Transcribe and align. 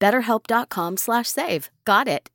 BetterHelp.com 0.00 0.96
slash 0.96 1.28
save. 1.28 1.70
Got 1.84 2.08
it. 2.08 2.30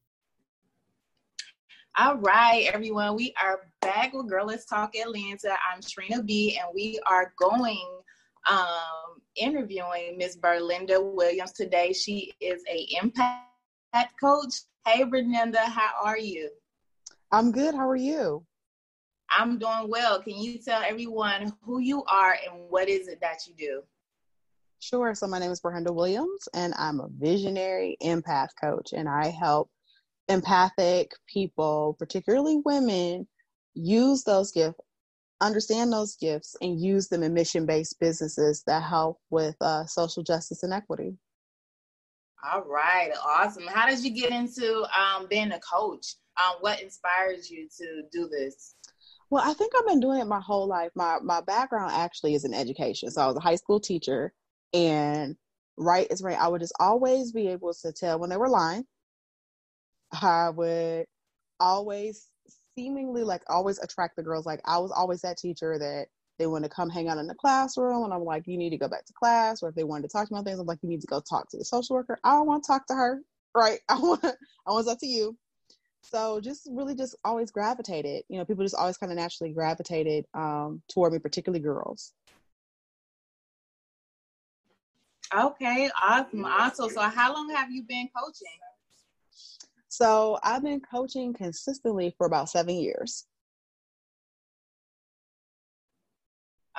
All 1.98 2.18
right, 2.18 2.70
everyone. 2.74 3.16
We 3.16 3.34
are 3.42 3.60
back 3.82 4.14
with 4.14 4.30
Girl 4.30 4.46
Let's 4.46 4.66
Talk 4.66 4.96
Atlanta. 4.96 5.58
I'm 5.72 5.82
Trina 5.82 6.24
Bee, 6.24 6.58
and 6.58 6.72
we 6.74 7.00
are 7.06 7.34
going 7.38 7.86
um, 8.50 9.22
interviewing 9.36 10.18
Miss 10.18 10.38
Berlinda 10.38 11.14
Williams 11.14 11.52
today. 11.52 11.92
She 11.92 12.34
is 12.40 12.64
a 12.72 12.88
empath 13.02 14.08
coach. 14.20 14.54
Hey, 14.86 15.04
Berlinda, 15.04 15.58
how 15.58 15.90
are 16.02 16.18
you? 16.18 16.50
I'm 17.32 17.52
good. 17.52 17.76
How 17.76 17.90
are 17.90 17.96
you? 17.96 18.46
I'm 19.30 19.60
doing 19.60 19.90
well. 19.90 20.22
Can 20.22 20.38
you 20.38 20.60
tell 20.60 20.82
everyone 20.82 21.54
who 21.62 21.80
you 21.80 22.04
are 22.06 22.38
and 22.46 22.70
what 22.70 22.90
is 22.90 23.08
it 23.08 23.20
that 23.22 23.40
you 23.48 23.54
do? 23.58 23.82
Sure. 24.82 25.14
So 25.14 25.28
my 25.28 25.38
name 25.38 25.52
is 25.52 25.60
Ber-Henda 25.60 25.94
Williams, 25.94 26.50
and 26.56 26.74
I'm 26.76 27.00
a 27.00 27.08
visionary 27.08 27.98
empath 28.02 28.50
coach, 28.60 28.94
and 28.94 29.08
I 29.08 29.28
help 29.28 29.70
empathic 30.28 31.12
people, 31.32 31.96
particularly 32.00 32.60
women, 32.66 33.28
use 33.76 34.24
those 34.24 34.52
gifts, 34.52 34.80
understand 35.40 35.94
those 35.94 36.16
gifts, 36.16 36.56
and 36.62 36.82
use 36.82 37.10
them 37.10 37.22
in 37.22 37.32
mission-based 37.32 38.00
businesses 38.00 38.64
that 38.66 38.82
help 38.82 39.20
with 39.30 39.56
uh, 39.62 39.86
social 39.86 40.24
justice 40.24 40.64
and 40.64 40.74
equity. 40.74 41.16
All 42.52 42.64
right, 42.64 43.12
awesome. 43.24 43.68
How 43.68 43.88
did 43.88 44.04
you 44.04 44.10
get 44.10 44.32
into 44.32 44.84
um, 45.00 45.28
being 45.30 45.52
a 45.52 45.60
coach? 45.60 46.16
Um, 46.44 46.56
what 46.62 46.82
inspires 46.82 47.52
you 47.52 47.70
to 47.78 48.02
do 48.12 48.28
this? 48.28 48.74
Well, 49.30 49.44
I 49.48 49.54
think 49.54 49.74
I've 49.78 49.88
been 49.88 50.00
doing 50.00 50.22
it 50.22 50.26
my 50.26 50.42
whole 50.42 50.66
life. 50.68 50.90
My 50.96 51.20
my 51.22 51.42
background 51.42 51.92
actually 51.94 52.34
is 52.34 52.46
in 52.46 52.54
education. 52.56 53.12
So 53.12 53.22
I 53.22 53.28
was 53.28 53.38
a 53.38 53.42
high 53.42 53.56
school 53.56 53.80
teacher 53.80 54.34
and 54.74 55.36
right 55.78 56.08
is 56.10 56.22
right. 56.22 56.40
I 56.40 56.48
would 56.48 56.62
just 56.62 56.76
always 56.80 57.32
be 57.32 57.48
able 57.50 57.74
to 57.74 57.92
tell 57.92 58.20
when 58.20 58.30
they 58.30 58.38
were 58.38 58.50
lying. 58.50 58.86
I 60.12 60.50
would 60.50 61.06
always 61.60 62.28
seemingly 62.76 63.24
like 63.24 63.44
always 63.48 63.80
attract 63.80 64.16
the 64.16 64.24
girls. 64.24 64.46
Like 64.46 64.62
I 64.66 64.78
was 64.80 64.92
always 64.92 65.22
that 65.22 65.38
teacher 65.38 65.78
that 65.78 66.08
they 66.40 66.48
want 66.48 66.64
to 66.64 66.70
come 66.70 66.90
hang 66.90 67.08
out 67.08 67.18
in 67.18 67.28
the 67.28 67.36
classroom 67.36 68.04
and 68.04 68.14
I'm 68.14 68.24
like, 68.24 68.48
you 68.48 68.58
need 68.58 68.72
to 68.72 68.78
go 68.78 68.88
back 68.88 69.06
to 69.06 69.14
class. 69.14 69.62
Or 69.62 69.70
if 69.70 69.76
they 69.76 69.84
wanted 69.84 70.04
to 70.04 70.14
talk 70.14 70.30
about 70.30 70.46
things, 70.46 70.60
I'm 70.60 70.66
like, 70.66 70.80
you 70.82 70.90
need 70.90 71.02
to 71.02 71.08
go 71.08 71.22
talk 71.22 71.50
to 71.50 71.58
the 71.58 71.66
social 71.66 71.96
worker. 71.96 72.18
I 72.24 72.32
don't 72.32 72.48
want 72.48 72.64
to 72.64 72.68
talk 72.68 72.88
to 72.88 72.94
her. 72.94 73.22
Right. 73.56 73.80
I 73.90 74.00
want 74.00 74.24
I 74.24 74.72
want 74.72 74.86
to 74.86 74.92
talk 74.92 75.00
to 75.02 75.08
you. 75.08 75.38
So 76.04 76.42
just 76.42 76.68
really 76.72 76.96
just 76.96 77.16
always 77.24 77.52
gravitated. 77.52 78.24
You 78.28 78.40
know, 78.40 78.46
people 78.46 78.66
just 78.66 78.76
always 78.76 78.98
kind 78.98 79.12
of 79.12 79.18
naturally 79.18 79.54
gravitated 79.54 80.26
um, 80.34 80.82
toward 80.92 81.14
me, 81.14 81.20
particularly 81.20 81.62
girls. 81.62 82.14
Okay, 85.34 85.90
awesome, 86.02 86.44
awesome. 86.44 86.90
So, 86.90 87.02
how 87.02 87.34
long 87.34 87.50
have 87.52 87.72
you 87.72 87.84
been 87.84 88.10
coaching? 88.16 88.48
So, 89.88 90.40
I've 90.44 90.64
been 90.64 90.82
coaching 90.82 91.34
consistently 91.34 92.14
for 92.18 92.28
about 92.28 92.50
seven 92.50 92.76
years. 92.76 93.26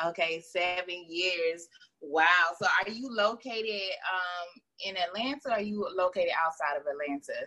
Okay, 0.07 0.43
seven 0.47 1.07
years. 1.09 1.67
Wow. 2.03 2.27
So, 2.61 2.67
are 2.67 2.91
you 2.91 3.09
located 3.11 3.91
um, 4.13 4.61
in 4.85 4.97
Atlanta? 4.99 5.41
Or 5.47 5.53
are 5.53 5.61
you 5.63 5.89
located 5.97 6.33
outside 6.45 6.77
of 6.79 6.83
Atlanta? 6.87 7.47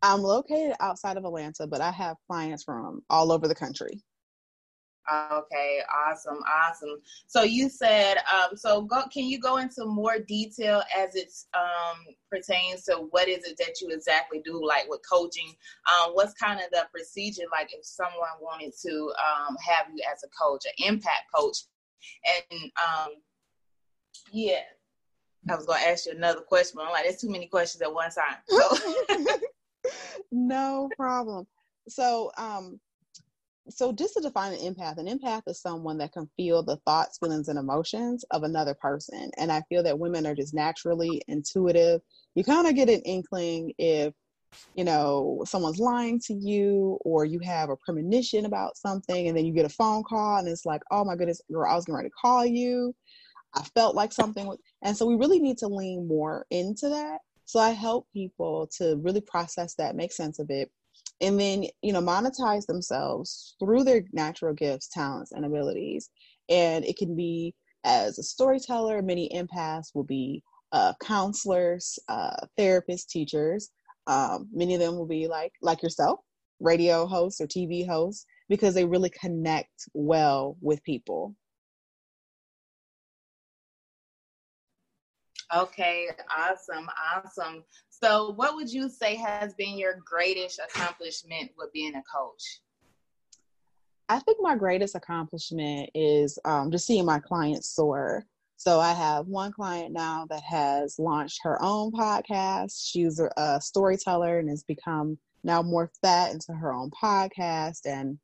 I'm 0.00 0.22
located 0.22 0.76
outside 0.80 1.16
of 1.18 1.24
Atlanta, 1.24 1.66
but 1.66 1.82
I 1.82 1.90
have 1.90 2.16
clients 2.26 2.64
from 2.64 3.02
all 3.10 3.32
over 3.32 3.48
the 3.48 3.54
country. 3.54 4.00
Okay, 5.10 5.80
awesome, 5.90 6.38
awesome. 6.46 6.98
So 7.26 7.42
you 7.42 7.70
said, 7.70 8.18
um, 8.18 8.56
so 8.56 8.82
go, 8.82 9.04
can 9.12 9.24
you 9.24 9.40
go 9.40 9.56
into 9.56 9.86
more 9.86 10.18
detail 10.18 10.82
as 10.96 11.14
it 11.14 11.32
um, 11.54 12.04
pertains 12.30 12.84
to 12.84 13.06
what 13.10 13.28
is 13.28 13.44
it 13.46 13.56
that 13.58 13.80
you 13.80 13.88
exactly 13.90 14.42
do, 14.44 14.64
like 14.64 14.86
with 14.88 15.00
coaching? 15.10 15.54
Um, 15.90 16.12
what's 16.12 16.34
kind 16.34 16.60
of 16.60 16.70
the 16.72 16.86
procedure, 16.92 17.44
like 17.50 17.70
if 17.72 17.86
someone 17.86 18.28
wanted 18.40 18.72
to 18.86 19.12
um, 19.18 19.56
have 19.66 19.86
you 19.94 20.02
as 20.12 20.22
a 20.24 20.28
coach, 20.28 20.64
an 20.66 20.96
empath 20.96 21.24
coach? 21.34 21.56
And 22.52 22.62
um, 22.76 23.12
yeah, 24.30 24.60
I 25.50 25.56
was 25.56 25.64
going 25.64 25.80
to 25.80 25.88
ask 25.88 26.06
you 26.06 26.12
another 26.12 26.40
question, 26.40 26.74
but 26.76 26.86
I'm 26.86 26.92
like, 26.92 27.04
there's 27.04 27.20
too 27.20 27.30
many 27.30 27.46
questions 27.46 27.80
at 27.80 27.92
one 27.92 28.10
time. 28.10 28.36
So. 28.48 29.38
no 30.32 30.90
problem. 30.96 31.46
So, 31.88 32.30
um, 32.36 32.78
so 33.70 33.92
just 33.92 34.14
to 34.14 34.20
define 34.20 34.52
an 34.52 34.60
empath 34.60 34.98
an 34.98 35.06
empath 35.06 35.42
is 35.46 35.60
someone 35.60 35.98
that 35.98 36.12
can 36.12 36.28
feel 36.36 36.62
the 36.62 36.76
thoughts 36.86 37.18
feelings 37.18 37.48
and 37.48 37.58
emotions 37.58 38.24
of 38.30 38.42
another 38.42 38.74
person. 38.74 39.30
And 39.36 39.52
i 39.52 39.62
feel 39.68 39.82
that 39.82 39.98
women 39.98 40.26
are 40.26 40.34
just 40.34 40.54
naturally 40.54 41.22
intuitive. 41.28 42.00
You 42.34 42.44
kind 42.44 42.66
of 42.66 42.74
get 42.74 42.88
an 42.88 43.02
inkling 43.02 43.72
if 43.78 44.12
you 44.74 44.84
know 44.84 45.42
someone's 45.46 45.78
lying 45.78 46.20
to 46.20 46.34
you 46.34 46.98
or 47.02 47.24
you 47.24 47.38
have 47.40 47.68
a 47.70 47.76
premonition 47.76 48.46
about 48.46 48.76
something 48.76 49.28
and 49.28 49.36
then 49.36 49.44
you 49.44 49.52
get 49.52 49.66
a 49.66 49.70
phone 49.70 50.02
call 50.02 50.38
and 50.38 50.48
it's 50.48 50.64
like 50.64 50.82
oh 50.90 51.04
my 51.04 51.16
goodness 51.16 51.42
girl 51.52 51.70
i 51.70 51.74
was 51.74 51.84
going 51.84 52.04
to 52.04 52.10
call 52.10 52.44
you. 52.46 52.94
I 53.54 53.62
felt 53.74 53.94
like 53.94 54.12
something 54.12 54.54
and 54.82 54.96
so 54.96 55.06
we 55.06 55.16
really 55.16 55.40
need 55.40 55.58
to 55.58 55.68
lean 55.68 56.06
more 56.06 56.46
into 56.50 56.88
that. 56.88 57.18
So 57.44 57.60
i 57.60 57.70
help 57.70 58.06
people 58.12 58.68
to 58.78 58.96
really 59.02 59.20
process 59.20 59.74
that 59.74 59.96
make 59.96 60.12
sense 60.12 60.38
of 60.38 60.50
it 60.50 60.70
and 61.20 61.38
then 61.38 61.64
you 61.82 61.92
know 61.92 62.00
monetize 62.00 62.66
themselves 62.66 63.56
through 63.58 63.84
their 63.84 64.02
natural 64.12 64.54
gifts 64.54 64.88
talents 64.88 65.32
and 65.32 65.44
abilities. 65.44 66.10
And 66.48 66.84
it 66.84 66.96
can 66.96 67.14
be 67.14 67.54
as 67.84 68.18
a 68.18 68.22
storyteller 68.22 69.02
many 69.02 69.30
empaths 69.34 69.94
will 69.94 70.04
be 70.04 70.42
uh, 70.72 70.92
counselors 71.02 71.98
uh, 72.08 72.36
therapists 72.58 73.06
teachers. 73.06 73.70
Um, 74.06 74.48
many 74.52 74.74
of 74.74 74.80
them 74.80 74.96
will 74.96 75.06
be 75.06 75.26
like 75.28 75.52
like 75.62 75.82
yourself 75.82 76.20
radio 76.60 77.06
hosts 77.06 77.40
or 77.40 77.46
tv 77.46 77.86
hosts 77.86 78.26
because 78.48 78.74
they 78.74 78.84
really 78.84 79.10
connect 79.10 79.88
well 79.94 80.56
with 80.60 80.82
people 80.82 81.34
Okay, 85.54 86.08
awesome, 86.36 86.88
awesome. 87.14 87.64
So, 87.88 88.32
what 88.32 88.54
would 88.54 88.70
you 88.70 88.88
say 88.88 89.16
has 89.16 89.54
been 89.54 89.78
your 89.78 89.94
greatest 90.04 90.60
accomplishment 90.60 91.52
with 91.56 91.72
being 91.72 91.94
a 91.94 92.02
coach? 92.02 92.60
I 94.10 94.20
think 94.20 94.38
my 94.40 94.56
greatest 94.56 94.94
accomplishment 94.94 95.90
is 95.94 96.38
um, 96.44 96.70
just 96.70 96.86
seeing 96.86 97.04
my 97.04 97.18
clients 97.18 97.70
soar. 97.70 98.26
So 98.56 98.80
I 98.80 98.92
have 98.92 99.28
one 99.28 99.52
client 99.52 99.92
now 99.92 100.26
that 100.30 100.42
has 100.42 100.98
launched 100.98 101.40
her 101.44 101.62
own 101.62 101.92
podcast. 101.92 102.90
She's 102.90 103.20
a, 103.20 103.30
a 103.36 103.60
storyteller 103.60 104.38
and 104.38 104.48
has 104.48 104.64
become 104.64 105.18
now 105.44 105.62
morphed 105.62 106.00
that 106.02 106.32
into 106.32 106.52
her 106.52 106.72
own 106.72 106.90
podcast. 106.90 107.80
And 107.84 108.18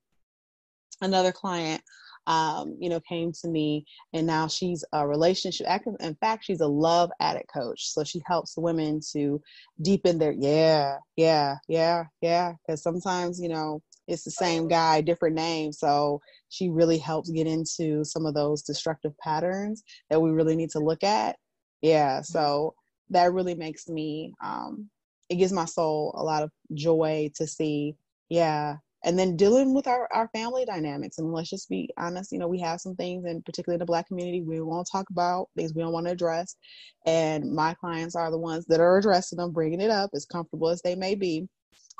another 1.01 1.33
client 1.33 1.83
um, 2.27 2.77
you 2.81 2.89
know, 2.89 3.01
came 3.01 3.33
to 3.33 3.49
me 3.49 3.85
and 4.13 4.27
now 4.27 4.47
she's 4.47 4.85
a 4.93 5.07
relationship 5.07 5.67
actor. 5.69 5.93
in 6.01 6.15
fact 6.17 6.45
she's 6.45 6.61
a 6.61 6.67
love 6.67 7.11
addict 7.21 7.51
coach 7.53 7.89
so 7.89 8.03
she 8.05 8.23
helps 8.27 8.57
women 8.57 9.01
to 9.13 9.41
deepen 9.83 10.19
their 10.19 10.33
yeah 10.33 10.97
yeah 11.17 11.57
yeah 11.69 12.05
yeah 12.21 12.53
because 12.67 12.83
sometimes 12.83 13.41
you 13.41 13.49
know 13.49 13.81
it's 14.07 14.25
the 14.25 14.31
same 14.31 14.69
guy 14.69 15.01
different 15.01 15.35
name 15.35 15.73
so 15.73 16.21
she 16.49 16.69
really 16.69 16.99
helps 16.99 17.31
get 17.31 17.47
into 17.47 18.05
some 18.05 18.27
of 18.27 18.35
those 18.35 18.63
destructive 18.63 19.13
patterns 19.19 19.83
that 20.11 20.21
we 20.21 20.31
really 20.31 20.57
need 20.57 20.71
to 20.71 20.79
look 20.79 21.03
at 21.03 21.37
yeah 21.83 22.21
so 22.21 22.75
that 23.11 23.33
really 23.33 23.55
makes 23.55 23.89
me 23.89 24.33
um, 24.43 24.89
it 25.29 25.37
gives 25.37 25.53
my 25.53 25.65
soul 25.65 26.15
a 26.17 26.23
lot 26.23 26.43
of 26.43 26.51
joy 26.73 27.31
to 27.37 27.47
see, 27.47 27.97
yeah. 28.29 28.77
And 29.05 29.19
then 29.19 29.37
dealing 29.37 29.75
with 29.75 29.87
our, 29.87 30.09
our 30.13 30.29
family 30.29 30.65
dynamics. 30.65 31.19
And 31.19 31.31
let's 31.31 31.51
just 31.51 31.69
be 31.69 31.91
honest, 31.99 32.33
you 32.33 32.39
know, 32.39 32.49
we 32.49 32.59
have 32.61 32.81
some 32.81 32.97
things, 32.97 33.27
and 33.27 33.45
particularly 33.45 33.77
in 33.77 33.81
the 33.81 33.85
Black 33.85 34.09
community, 34.09 34.41
we 34.41 34.61
won't 34.63 34.89
talk 34.91 35.11
about, 35.11 35.51
things 35.55 35.75
we 35.75 35.83
don't 35.83 35.93
want 35.93 36.07
to 36.07 36.13
address. 36.13 36.57
And 37.05 37.53
my 37.53 37.75
clients 37.75 38.17
are 38.17 38.31
the 38.31 38.39
ones 38.39 38.65
that 38.67 38.81
are 38.81 38.97
addressing 38.97 39.37
them, 39.37 39.53
bringing 39.53 39.83
it 39.83 39.91
up, 39.91 40.11
as 40.15 40.25
comfortable 40.25 40.71
as 40.71 40.81
they 40.81 40.95
may 40.95 41.15
be, 41.15 41.47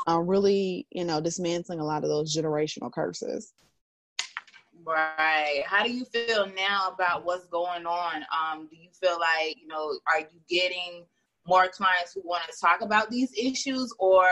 um, 0.07 0.27
really, 0.27 0.87
you 0.91 1.05
know, 1.05 1.21
dismantling 1.21 1.79
a 1.79 1.85
lot 1.85 2.05
of 2.05 2.09
those 2.09 2.35
generational 2.35 2.91
curses. 2.91 3.53
Right. 4.85 5.63
How 5.67 5.85
do 5.85 5.93
you 5.93 6.07
feel 6.07 6.47
now 6.57 6.91
about 6.93 7.25
what's 7.25 7.47
going 7.47 7.87
on? 7.87 8.17
Um, 8.17 8.67
do 8.71 8.77
you 8.77 8.89
feel 8.99 9.19
like, 9.21 9.57
you 9.61 9.69
know, 9.69 9.99
are 10.07 10.21
you 10.21 10.41
getting 10.49 11.05
more 11.47 11.69
clients 11.69 12.15
who 12.15 12.23
want 12.25 12.45
to 12.45 12.59
talk 12.59 12.81
about 12.81 13.11
these 13.11 13.31
issues 13.37 13.95
or 13.99 14.27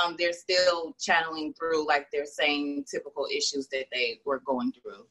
um, 0.00 0.16
they're 0.18 0.32
still 0.32 0.94
channeling 1.00 1.54
through 1.54 1.86
like 1.86 2.10
their 2.10 2.26
same 2.26 2.84
typical 2.90 3.26
issues 3.30 3.68
that 3.68 3.86
they 3.92 4.20
were 4.24 4.40
going 4.46 4.72
through? 4.72 5.06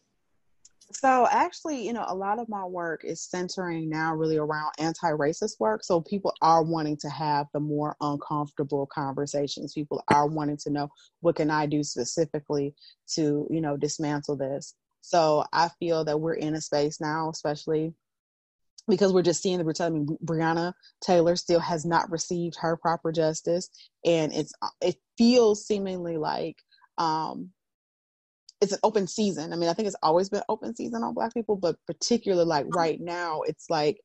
So 0.92 1.28
actually, 1.32 1.86
you 1.86 1.94
know, 1.94 2.06
a 2.08 2.16
lot 2.16 2.38
of 2.38 2.48
my 2.48 2.64
work 2.64 3.04
is 3.04 3.22
centering 3.22 3.90
now 3.90 4.14
really 4.14 4.38
around 4.38 4.72
anti-racist 4.78 5.60
work. 5.60 5.84
So 5.84 6.00
people 6.02 6.34
are 6.42 6.64
wanting 6.64 6.98
to 6.98 7.10
have 7.10 7.48
the 7.54 7.60
more 7.60 7.96
uncomfortable 8.02 8.88
conversations. 8.94 9.74
People 9.74 10.04
are 10.10 10.28
wanting 10.28 10.58
to 10.58 10.70
know 10.70 10.90
what 11.22 11.38
can 11.38 11.50
I 11.50 11.66
do 11.66 11.84
specifically 11.84 12.76
to, 13.16 13.48
you 13.50 13.62
know, 13.62 13.78
dismantle 13.78 14.38
this. 14.38 14.76
So 15.02 15.44
I 15.52 15.70
feel 15.80 16.06
that 16.06 16.20
we're 16.20 16.34
in 16.34 16.56
a 16.56 16.62
space 16.62 17.02
now, 17.02 17.30
especially 17.30 17.94
because 18.88 19.14
we're 19.14 19.22
just 19.22 19.42
seeing 19.42 19.58
the 19.58 19.64
brutality. 19.64 19.96
I 19.96 20.00
mean, 20.00 20.18
Breonna 20.24 20.74
Taylor 21.02 21.36
still 21.36 21.60
has 21.60 21.86
not 21.86 22.12
received 22.12 22.58
her 22.60 22.78
proper 22.78 23.12
justice, 23.12 23.70
and 24.06 24.34
it's 24.34 24.54
it 24.82 24.96
feels 25.18 25.66
seemingly 25.66 26.18
like 26.18 26.58
um, 26.98 27.52
it's 28.62 28.74
an 28.74 28.80
open 28.84 29.08
season. 29.08 29.54
I 29.54 29.56
mean, 29.56 29.70
I 29.70 29.74
think 29.74 29.88
it's 29.88 29.98
always 30.04 30.30
been 30.30 30.44
open 30.50 30.76
season 30.76 31.04
on 31.04 31.14
Black 31.14 31.34
people, 31.34 31.56
but 31.56 31.78
particularly 31.88 32.46
like 32.46 32.66
right 32.76 33.00
now, 33.00 33.42
it's 33.42 33.70
like 33.70 34.00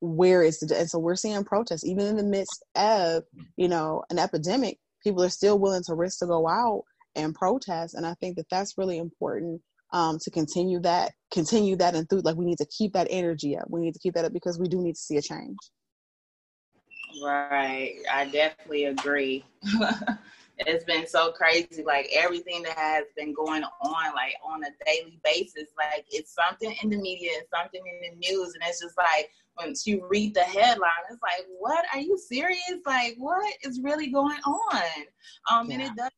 where 0.00 0.42
is 0.42 0.60
the 0.60 0.78
and 0.78 0.88
so 0.88 0.98
we're 0.98 1.14
seeing 1.16 1.44
protests 1.44 1.84
even 1.84 2.06
in 2.06 2.16
the 2.16 2.22
midst 2.22 2.64
of 2.74 3.24
you 3.56 3.68
know 3.68 4.02
an 4.10 4.18
epidemic. 4.18 4.78
People 5.02 5.22
are 5.22 5.30
still 5.30 5.58
willing 5.58 5.82
to 5.84 5.94
risk 5.94 6.18
to 6.18 6.26
go 6.26 6.46
out 6.46 6.82
and 7.16 7.34
protest, 7.34 7.94
and 7.94 8.06
I 8.06 8.14
think 8.14 8.36
that 8.36 8.50
that's 8.50 8.76
really 8.76 8.98
important 8.98 9.62
um, 9.92 10.18
to 10.20 10.30
continue 10.30 10.80
that, 10.80 11.12
continue 11.32 11.76
that, 11.76 11.94
and 11.94 12.08
through 12.08 12.20
like 12.20 12.36
we 12.36 12.44
need 12.44 12.58
to 12.58 12.66
keep 12.66 12.92
that 12.92 13.06
energy 13.10 13.56
up. 13.56 13.66
We 13.68 13.80
need 13.80 13.94
to 13.94 14.00
keep 14.00 14.14
that 14.14 14.24
up 14.24 14.32
because 14.32 14.58
we 14.58 14.68
do 14.68 14.80
need 14.80 14.94
to 14.94 15.00
see 15.00 15.16
a 15.16 15.22
change. 15.22 15.56
Right, 17.22 17.96
I 18.12 18.26
definitely 18.26 18.84
agree. 18.84 19.44
it's 20.58 20.84
been 20.84 21.06
so 21.06 21.32
crazy, 21.32 21.82
like 21.84 22.08
everything 22.14 22.62
that 22.62 22.78
has 22.78 23.04
been 23.16 23.34
going 23.34 23.64
on, 23.64 24.14
like 24.14 24.34
on 24.44 24.62
a 24.62 24.68
daily 24.86 25.18
basis. 25.24 25.68
Like 25.76 26.06
it's 26.10 26.34
something 26.34 26.74
in 26.82 26.90
the 26.90 26.98
media, 26.98 27.30
it's 27.34 27.50
something 27.50 27.82
in 27.84 28.10
the 28.10 28.28
news, 28.28 28.54
and 28.54 28.62
it's 28.68 28.80
just 28.80 28.96
like 28.96 29.30
once 29.58 29.86
you 29.86 30.06
read 30.08 30.34
the 30.34 30.42
headline, 30.42 30.90
it's 31.10 31.22
like, 31.22 31.46
what? 31.58 31.84
Are 31.92 32.00
you 32.00 32.16
serious? 32.16 32.60
Like, 32.86 33.14
what 33.18 33.52
is 33.62 33.80
really 33.82 34.10
going 34.10 34.38
on? 34.46 34.82
Um, 35.50 35.68
yeah. 35.68 35.74
and 35.74 35.82
it 35.82 35.96
does 35.96 36.10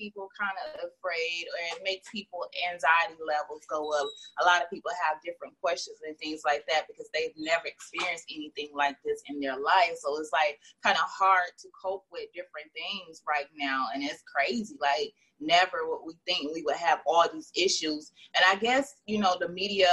people 0.00 0.32
kind 0.32 0.56
of 0.64 0.88
afraid 0.88 1.44
or 1.52 1.76
it 1.76 1.84
makes 1.84 2.08
people 2.08 2.48
anxiety 2.72 3.20
levels 3.20 3.68
go 3.68 3.92
up. 3.92 4.08
A 4.40 4.44
lot 4.48 4.64
of 4.64 4.72
people 4.72 4.90
have 5.04 5.20
different 5.20 5.52
questions 5.60 6.00
and 6.08 6.16
things 6.16 6.40
like 6.48 6.64
that 6.72 6.88
because 6.88 7.12
they've 7.12 7.36
never 7.36 7.68
experienced 7.68 8.32
anything 8.32 8.72
like 8.72 8.96
this 9.04 9.20
in 9.28 9.40
their 9.44 9.60
life. 9.60 10.00
So 10.00 10.16
it's 10.16 10.32
like 10.32 10.56
kind 10.82 10.96
of 10.96 11.04
hard 11.04 11.52
to 11.60 11.68
cope 11.76 12.08
with 12.08 12.32
different 12.32 12.72
things 12.72 13.20
right 13.28 13.52
now. 13.52 13.92
And 13.92 14.02
it's 14.02 14.24
crazy. 14.24 14.80
Like 14.80 15.12
never 15.40 15.88
would 15.88 16.00
we 16.06 16.14
think 16.26 16.54
we 16.54 16.62
would 16.62 16.76
have 16.76 17.00
all 17.06 17.26
these 17.32 17.50
issues. 17.56 18.12
And 18.34 18.44
I 18.48 18.56
guess, 18.56 18.94
you 19.06 19.18
know, 19.18 19.36
the 19.38 19.48
media 19.48 19.92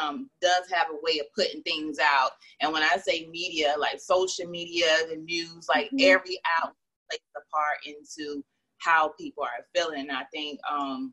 um, 0.00 0.28
does 0.40 0.70
have 0.72 0.88
a 0.90 0.98
way 1.02 1.18
of 1.18 1.26
putting 1.34 1.62
things 1.62 1.98
out. 1.98 2.30
And 2.60 2.72
when 2.72 2.82
I 2.82 2.96
say 2.96 3.26
media, 3.30 3.74
like 3.78 4.00
social 4.00 4.46
media, 4.46 4.86
the 5.08 5.16
news, 5.16 5.66
like 5.68 5.86
mm-hmm. 5.86 6.10
every 6.10 6.38
outlet 6.60 6.74
plays 7.10 7.20
a 7.36 7.40
part 7.50 7.78
into 7.86 8.44
how 8.78 9.08
people 9.18 9.42
are 9.42 9.66
feeling. 9.74 10.08
And 10.08 10.12
I 10.12 10.24
think 10.32 10.60
um, 10.68 11.12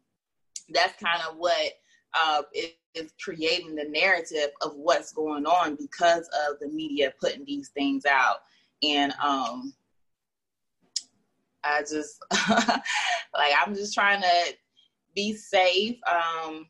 that's 0.69 1.01
kind 1.01 1.21
of 1.29 1.37
what 1.37 1.73
uh, 2.13 2.43
is 2.93 3.11
creating 3.21 3.75
the 3.75 3.85
narrative 3.89 4.49
of 4.61 4.73
what's 4.75 5.11
going 5.11 5.45
on 5.45 5.75
because 5.75 6.29
of 6.47 6.59
the 6.59 6.67
media 6.67 7.13
putting 7.19 7.45
these 7.45 7.69
things 7.69 8.05
out. 8.05 8.37
And 8.83 9.13
um, 9.23 9.73
I 11.63 11.81
just, 11.81 12.23
like, 12.49 13.53
I'm 13.59 13.75
just 13.75 13.93
trying 13.93 14.21
to 14.21 14.53
be 15.15 15.33
safe 15.33 15.97
um, 16.09 16.67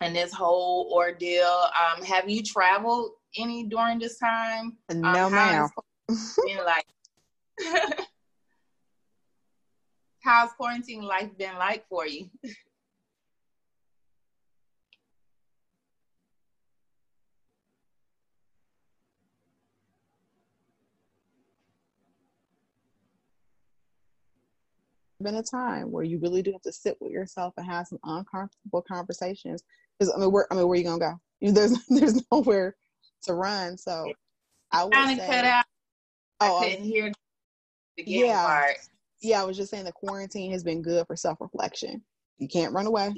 in 0.00 0.12
this 0.12 0.32
whole 0.32 0.92
ordeal. 0.94 1.44
Um, 1.46 2.04
have 2.04 2.28
you 2.28 2.42
traveled 2.42 3.12
any 3.38 3.64
during 3.64 3.98
this 3.98 4.18
time? 4.18 4.76
No, 4.92 5.26
um, 5.26 5.32
ma'am. 5.32 5.68
Been 6.08 6.64
like, 6.64 6.86
how's 10.36 10.52
quarantine 10.52 11.02
life 11.02 11.30
been 11.38 11.56
like 11.56 11.86
for 11.88 12.06
you? 12.06 12.28
been 25.22 25.36
a 25.36 25.42
time 25.42 25.90
where 25.90 26.04
you 26.04 26.18
really 26.18 26.42
do 26.42 26.52
have 26.52 26.60
to 26.60 26.70
sit 26.70 26.94
with 27.00 27.10
yourself 27.10 27.54
and 27.56 27.66
have 27.66 27.86
some 27.86 27.98
uncomfortable 28.04 28.82
conversations. 28.82 29.62
Because 29.98 30.12
I 30.14 30.20
mean, 30.20 30.30
where 30.30 30.46
I 30.52 30.56
mean, 30.56 30.68
where 30.68 30.74
are 30.74 30.78
you 30.78 30.84
gonna 30.84 30.98
go? 30.98 31.18
There's 31.52 31.74
there's 31.88 32.22
nowhere 32.30 32.76
to 33.22 33.34
run. 33.34 33.78
So 33.78 34.12
I 34.72 34.84
would 34.84 34.92
kind 34.92 35.18
of 35.18 35.26
cut 35.26 35.44
out. 35.44 35.64
Oh, 36.40 36.58
I 36.58 36.68
couldn't 36.68 36.84
hear 36.84 37.12
the 37.96 38.04
yeah. 38.06 38.44
part 38.44 38.76
yeah, 39.26 39.42
I 39.42 39.44
was 39.44 39.56
just 39.56 39.70
saying 39.70 39.84
the 39.84 39.92
quarantine 39.92 40.52
has 40.52 40.62
been 40.62 40.82
good 40.82 41.06
for 41.06 41.16
self 41.16 41.40
reflection. 41.40 42.02
You 42.38 42.48
can't 42.48 42.72
run 42.72 42.86
away. 42.86 43.12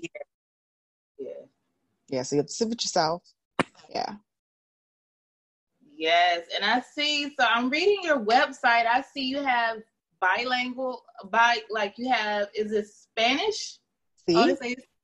Yeah. 1.19 1.29
Yeah. 2.09 2.23
So 2.23 2.37
you 2.37 2.41
have 2.41 2.47
to 2.47 2.53
sit 2.53 2.69
with 2.69 2.83
yourself. 2.83 3.23
Yeah. 3.91 4.15
Yes. 5.97 6.47
And 6.55 6.65
I 6.65 6.81
see, 6.81 7.35
so 7.39 7.47
I'm 7.47 7.69
reading 7.69 7.99
your 8.03 8.21
website. 8.21 8.87
I 8.87 9.05
see 9.13 9.25
you 9.25 9.43
have 9.43 9.79
bilingual, 10.21 11.03
by 11.31 11.59
like 11.71 11.95
you 11.99 12.11
have, 12.11 12.49
is 12.55 12.73
it 12.73 12.87
Spanish? 12.87 13.79
See? 14.27 14.37
Oh, 14.37 14.57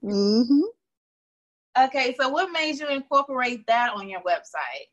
mm-hmm. 0.04 0.60
Okay. 1.84 2.14
So 2.18 2.28
what 2.28 2.52
made 2.52 2.78
you 2.78 2.88
incorporate 2.88 3.66
that 3.66 3.92
on 3.94 4.08
your 4.08 4.20
website 4.20 4.88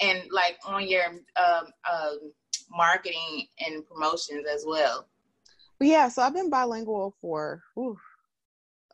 and 0.00 0.20
like 0.30 0.58
on 0.66 0.86
your 0.86 1.06
um, 1.36 1.66
um, 1.90 2.32
marketing 2.70 3.46
and 3.66 3.86
promotions 3.86 4.46
as 4.52 4.64
well? 4.66 5.08
But 5.78 5.88
yeah, 5.88 6.08
so 6.08 6.22
I've 6.22 6.34
been 6.34 6.50
bilingual 6.50 7.14
for 7.20 7.62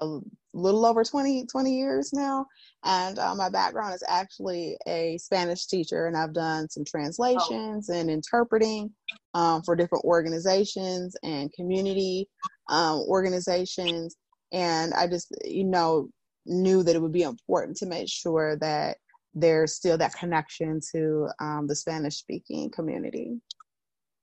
a 0.01 0.19
little 0.55 0.85
over 0.85 1.05
20, 1.05 1.47
20 1.47 1.77
years 1.77 2.12
now. 2.12 2.47
And 2.85 3.19
uh, 3.19 3.35
my 3.35 3.49
background 3.49 3.95
is 3.95 4.03
actually 4.07 4.77
a 4.87 5.17
Spanish 5.19 5.67
teacher, 5.67 6.07
and 6.07 6.17
I've 6.17 6.35
done 6.35 6.69
some 6.69 6.85
translations 6.85 7.89
oh. 7.89 7.95
and 7.95 8.11
interpreting 8.11 8.91
um, 9.35 9.62
for 9.62 9.77
different 9.77 10.05
organizations 10.05 11.17
and 11.23 11.53
community 11.53 12.29
um, 12.69 13.01
organizations. 13.09 14.17
And 14.53 14.93
I 14.95 15.07
just, 15.07 15.29
you 15.45 15.65
know, 15.65 16.09
knew 16.45 16.83
that 16.83 16.97
it 16.97 17.01
would 17.01 17.12
be 17.12 17.23
important 17.23 17.77
to 17.79 17.87
make 17.87 18.09
sure 18.09 18.57
that 18.57 18.99
there's 19.35 19.75
still 19.75 19.97
that 19.97 20.15
connection 20.15 20.81
to 20.93 21.29
um, 21.41 21.67
the 21.67 21.77
Spanish 21.77 22.17
speaking 22.17 22.71
community. 22.71 23.41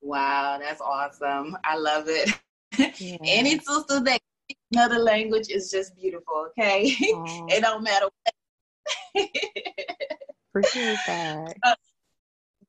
Wow, 0.02 0.58
that's 0.60 0.80
awesome. 0.80 1.56
I 1.64 1.76
love 1.76 2.04
it. 2.08 2.30
Yeah. 2.78 3.16
Any 3.24 3.58
sister 3.58 4.00
that 4.00 4.20
another 4.72 4.98
language 4.98 5.48
is 5.48 5.70
just 5.70 5.94
beautiful, 5.96 6.48
okay? 6.50 6.84
it 7.48 7.60
don't 7.62 7.82
matter 7.82 8.06
Appreciate 10.50 10.98
that. 11.06 11.54
Uh, 11.62 11.74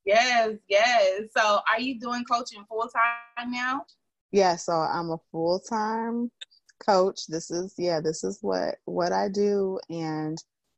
yes, 0.05 0.53
yes. 0.67 1.22
So 1.36 1.60
are 1.72 1.79
you 1.79 2.00
doing 2.00 2.24
coaching 2.25 2.63
full 2.67 2.88
time 2.89 3.51
now? 3.51 3.86
Yeah, 4.31 4.55
so 4.55 4.74
I'm 4.74 5.12
a 5.12 5.17
full 5.31 5.60
time 5.60 6.31
coach. 6.86 7.27
This 7.27 7.51
is 7.51 7.74
yeah, 7.77 8.01
this 8.01 8.24
is 8.24 8.39
what 8.41 8.75
what 8.86 9.12
I 9.12 9.29
do 9.29 9.79
and 9.89 10.38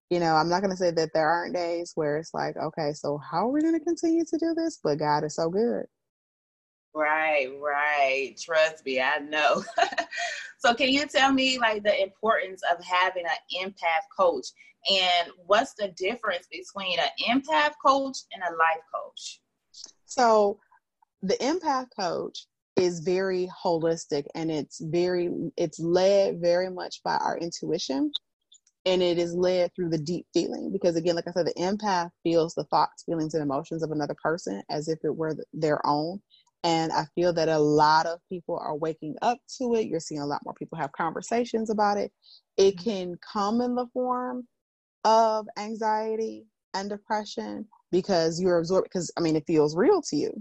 you 0.10 0.20
know, 0.20 0.36
I'm 0.36 0.50
not 0.50 0.62
going 0.62 0.70
to 0.70 0.78
say 0.78 0.92
that 0.92 1.10
there 1.14 1.28
aren't 1.28 1.56
days 1.56 1.94
where 1.96 2.18
it's 2.18 2.36
like, 2.36 2.56
okay, 2.56 2.94
so 2.94 3.18
how 3.18 3.48
are 3.48 3.52
we 3.52 3.62
going 3.62 3.74
to 3.74 3.84
continue 3.84 4.24
to 4.24 4.38
do 4.38 4.54
this? 4.54 4.80
But 4.84 5.00
God 5.00 5.24
is 5.24 5.36
so 5.36 5.50
good. 5.50 5.86
Right, 6.96 7.48
right. 7.60 8.36
Trust 8.40 8.86
me, 8.86 9.02
I 9.02 9.18
know. 9.20 9.64
so, 10.60 10.74
can 10.76 10.90
you 10.90 11.08
tell 11.08 11.34
me 11.34 11.58
like 11.58 11.84
the 11.84 12.02
importance 12.02 12.62
of 12.72 12.84
having 12.84 13.26
an 13.26 13.66
empath 13.66 14.06
coach, 14.16 14.48
and 14.90 15.30
what's 15.46 15.74
the 15.74 15.88
difference 15.90 16.48
between 16.52 17.00
an 17.00 17.10
empath 17.30 17.74
coach 17.84 18.18
and 18.32 18.44
a 18.44 18.52
life 18.52 18.84
coach? 18.94 19.42
So, 20.06 20.60
the 21.24 21.36
empath 21.36 21.88
coach 21.98 22.46
is 22.76 23.00
very 23.00 23.50
holistic 23.64 24.26
and 24.36 24.52
it's 24.52 24.80
very 24.82 25.30
it's 25.58 25.80
led 25.80 26.42
very 26.42 26.70
much 26.70 27.02
by 27.04 27.16
our 27.18 27.38
intuition 27.38 28.12
and 28.86 29.02
it 29.02 29.18
is 29.18 29.34
led 29.36 29.72
through 29.76 29.90
the 29.90 29.98
deep 29.98 30.26
feeling 30.34 30.72
because 30.72 30.96
again 30.96 31.16
like 31.16 31.28
i 31.28 31.32
said 31.32 31.46
the 31.46 31.54
empath 31.54 32.10
feels 32.24 32.56
the 32.56 32.64
thoughts 32.66 33.04
feelings 33.04 33.36
and 33.36 33.44
emotions 33.44 33.84
of 33.84 33.92
another 33.92 34.16
person 34.22 34.62
as 34.72 34.88
if 34.88 34.98
it 35.04 35.16
were 35.16 35.36
their 35.54 35.86
own 35.86 36.20
and 36.64 36.92
i 36.94 37.06
feel 37.16 37.34
that 37.34 37.50
a 37.50 37.58
lot 37.58 38.06
of 38.06 38.20
people 38.30 38.58
are 38.58 38.76
waking 38.76 39.16
up 39.22 39.38
to 39.48 39.76
it 39.76 39.88
you're 39.88 40.00
seeing 40.00 40.22
a 40.22 40.26
lot 40.26 40.42
more 40.46 40.54
people 40.54 40.78
have 40.78 40.92
conversations 40.92 41.70
about 41.70 41.98
it 41.98 42.12
it 42.58 42.76
mm-hmm. 42.78 42.90
can 42.90 43.16
come 43.32 43.62
in 43.62 43.76
the 43.76 43.88
form 43.94 44.48
of 45.04 45.48
anxiety 45.58 46.46
and 46.74 46.90
depression 46.90 47.66
because 47.92 48.42
you're 48.42 48.58
absorbed 48.60 48.86
because 48.86 49.12
i 49.18 49.22
mean 49.22 49.36
it 49.36 49.44
feels 49.46 49.76
real 49.76 50.02
to 50.02 50.16
you 50.16 50.32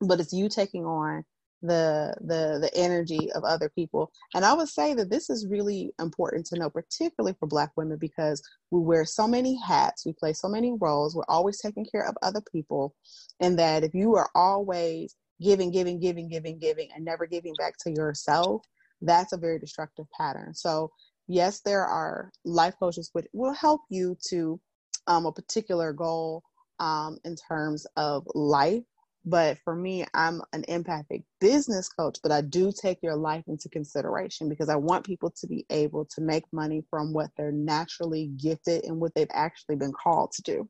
but 0.00 0.20
it's 0.20 0.32
you 0.32 0.48
taking 0.48 0.84
on 0.84 1.24
the 1.66 2.14
the 2.20 2.58
the 2.60 2.70
energy 2.74 3.32
of 3.32 3.44
other 3.44 3.70
people. 3.70 4.10
And 4.34 4.44
i 4.44 4.52
would 4.52 4.68
say 4.68 4.94
that 4.94 5.10
this 5.10 5.30
is 5.30 5.46
really 5.48 5.92
important 6.00 6.46
to 6.46 6.58
know 6.58 6.70
particularly 6.70 7.36
for 7.38 7.46
black 7.46 7.70
women 7.76 7.98
because 7.98 8.42
we 8.70 8.80
wear 8.80 9.04
so 9.04 9.26
many 9.26 9.58
hats 9.66 10.04
we 10.04 10.12
play 10.12 10.32
so 10.32 10.48
many 10.48 10.74
roles 10.80 11.14
we're 11.14 11.24
always 11.28 11.60
taking 11.60 11.86
care 11.86 12.06
of 12.06 12.16
other 12.22 12.42
people 12.52 12.94
and 13.40 13.58
that 13.58 13.84
if 13.84 13.94
you 13.94 14.14
are 14.16 14.30
always 14.34 15.16
giving 15.42 15.70
giving 15.70 15.98
giving 16.00 16.28
giving 16.28 16.58
giving 16.58 16.88
and 16.94 17.04
never 17.04 17.26
giving 17.26 17.54
back 17.54 17.74
to 17.78 17.90
yourself 17.90 18.62
that's 19.02 19.32
a 19.32 19.36
very 19.36 19.58
destructive 19.58 20.06
pattern. 20.16 20.54
So 20.54 20.90
yes 21.26 21.60
there 21.60 21.84
are 21.84 22.30
life 22.44 22.74
coaches 22.78 23.10
which 23.12 23.26
will 23.32 23.54
help 23.54 23.82
you 23.88 24.16
to 24.28 24.60
um, 25.06 25.26
a 25.26 25.32
particular 25.32 25.92
goal 25.92 26.42
um, 26.80 27.18
in 27.24 27.36
terms 27.36 27.86
of 27.96 28.26
life 28.34 28.82
but 29.24 29.58
for 29.64 29.74
me, 29.74 30.04
I'm 30.12 30.42
an 30.52 30.64
empathic 30.68 31.22
business 31.40 31.88
coach, 31.88 32.18
but 32.22 32.30
I 32.30 32.42
do 32.42 32.70
take 32.70 33.02
your 33.02 33.16
life 33.16 33.44
into 33.46 33.68
consideration 33.68 34.48
because 34.48 34.68
I 34.68 34.76
want 34.76 35.06
people 35.06 35.30
to 35.40 35.46
be 35.46 35.64
able 35.70 36.04
to 36.06 36.20
make 36.20 36.44
money 36.52 36.84
from 36.90 37.12
what 37.12 37.30
they're 37.36 37.52
naturally 37.52 38.26
gifted 38.36 38.84
and 38.84 39.00
what 39.00 39.14
they've 39.14 39.26
actually 39.32 39.76
been 39.76 39.92
called 39.92 40.32
to 40.32 40.42
do. 40.42 40.68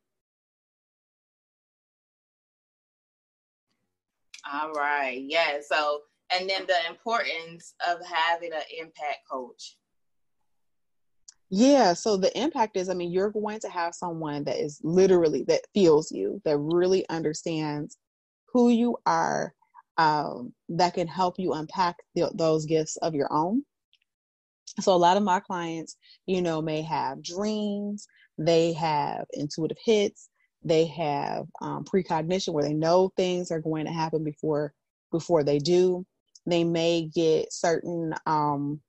All 4.52 4.72
right. 4.72 5.20
Yeah. 5.26 5.58
So, 5.68 6.00
and 6.32 6.48
then 6.48 6.66
the 6.66 6.78
importance 6.88 7.74
of 7.88 7.98
having 8.06 8.52
an 8.52 8.60
empath 8.80 9.30
coach. 9.30 9.76
Yeah, 11.50 11.92
so 11.92 12.16
the 12.16 12.30
empath 12.30 12.70
is 12.74 12.88
I 12.88 12.94
mean, 12.94 13.12
you're 13.12 13.30
going 13.30 13.60
to 13.60 13.68
have 13.68 13.94
someone 13.94 14.44
that 14.44 14.56
is 14.58 14.80
literally 14.82 15.44
that 15.48 15.60
feels 15.72 16.10
you, 16.10 16.40
that 16.44 16.58
really 16.58 17.08
understands 17.08 17.96
who 18.54 18.70
you 18.70 18.96
are 19.04 19.52
um, 19.98 20.54
that 20.70 20.94
can 20.94 21.06
help 21.08 21.34
you 21.38 21.52
unpack 21.52 21.96
the, 22.14 22.30
those 22.34 22.64
gifts 22.64 22.96
of 22.98 23.14
your 23.14 23.30
own. 23.30 23.64
So 24.80 24.94
a 24.94 24.96
lot 24.96 25.16
of 25.16 25.22
my 25.22 25.40
clients, 25.40 25.96
you 26.26 26.40
know, 26.40 26.62
may 26.62 26.82
have 26.82 27.22
dreams, 27.22 28.06
they 28.38 28.72
have 28.72 29.26
intuitive 29.32 29.76
hits, 29.84 30.30
they 30.62 30.86
have 30.86 31.46
um, 31.60 31.84
precognition 31.84 32.54
where 32.54 32.64
they 32.64 32.72
know 32.72 33.12
things 33.16 33.50
are 33.50 33.60
going 33.60 33.86
to 33.86 33.92
happen 33.92 34.24
before 34.24 34.72
before 35.12 35.44
they 35.44 35.58
do. 35.58 36.06
They 36.46 36.64
may 36.64 37.08
get 37.14 37.52
certain 37.52 38.14
um, 38.26 38.80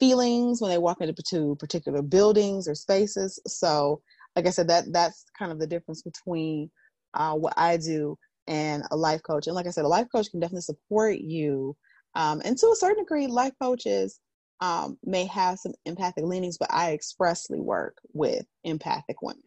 feelings 0.00 0.60
when 0.60 0.70
they 0.70 0.78
walk 0.78 1.00
into 1.00 1.56
particular 1.56 2.02
buildings 2.02 2.68
or 2.68 2.74
spaces. 2.74 3.40
So, 3.46 4.00
like 4.34 4.46
I 4.46 4.50
said, 4.50 4.68
that 4.68 4.84
that's 4.92 5.24
kind 5.38 5.52
of 5.52 5.58
the 5.58 5.66
difference 5.66 6.02
between 6.02 6.70
uh, 7.14 7.34
what 7.34 7.54
I 7.56 7.76
do 7.76 8.16
and 8.46 8.84
a 8.90 8.96
life 8.96 9.22
coach. 9.22 9.46
And 9.46 9.56
like 9.56 9.66
I 9.66 9.70
said, 9.70 9.84
a 9.84 9.88
life 9.88 10.08
coach 10.10 10.30
can 10.30 10.40
definitely 10.40 10.62
support 10.62 11.18
you. 11.18 11.76
Um, 12.14 12.40
and 12.44 12.56
to 12.58 12.66
a 12.68 12.76
certain 12.76 13.04
degree, 13.04 13.26
life 13.26 13.52
coaches 13.60 14.20
um, 14.60 14.98
may 15.04 15.26
have 15.26 15.58
some 15.58 15.74
empathic 15.84 16.24
leanings, 16.24 16.58
but 16.58 16.72
I 16.72 16.92
expressly 16.92 17.60
work 17.60 17.98
with 18.12 18.46
empathic 18.64 19.20
women. 19.22 19.42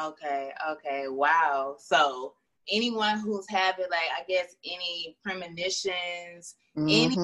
Okay, 0.00 0.52
okay, 0.70 1.04
wow. 1.08 1.76
So 1.78 2.34
anyone 2.70 3.18
who's 3.20 3.46
having 3.48 3.86
like 3.90 4.10
I 4.16 4.24
guess 4.28 4.54
any 4.64 5.16
premonitions, 5.24 6.56
mm-hmm. 6.76 6.88
any 6.88 7.16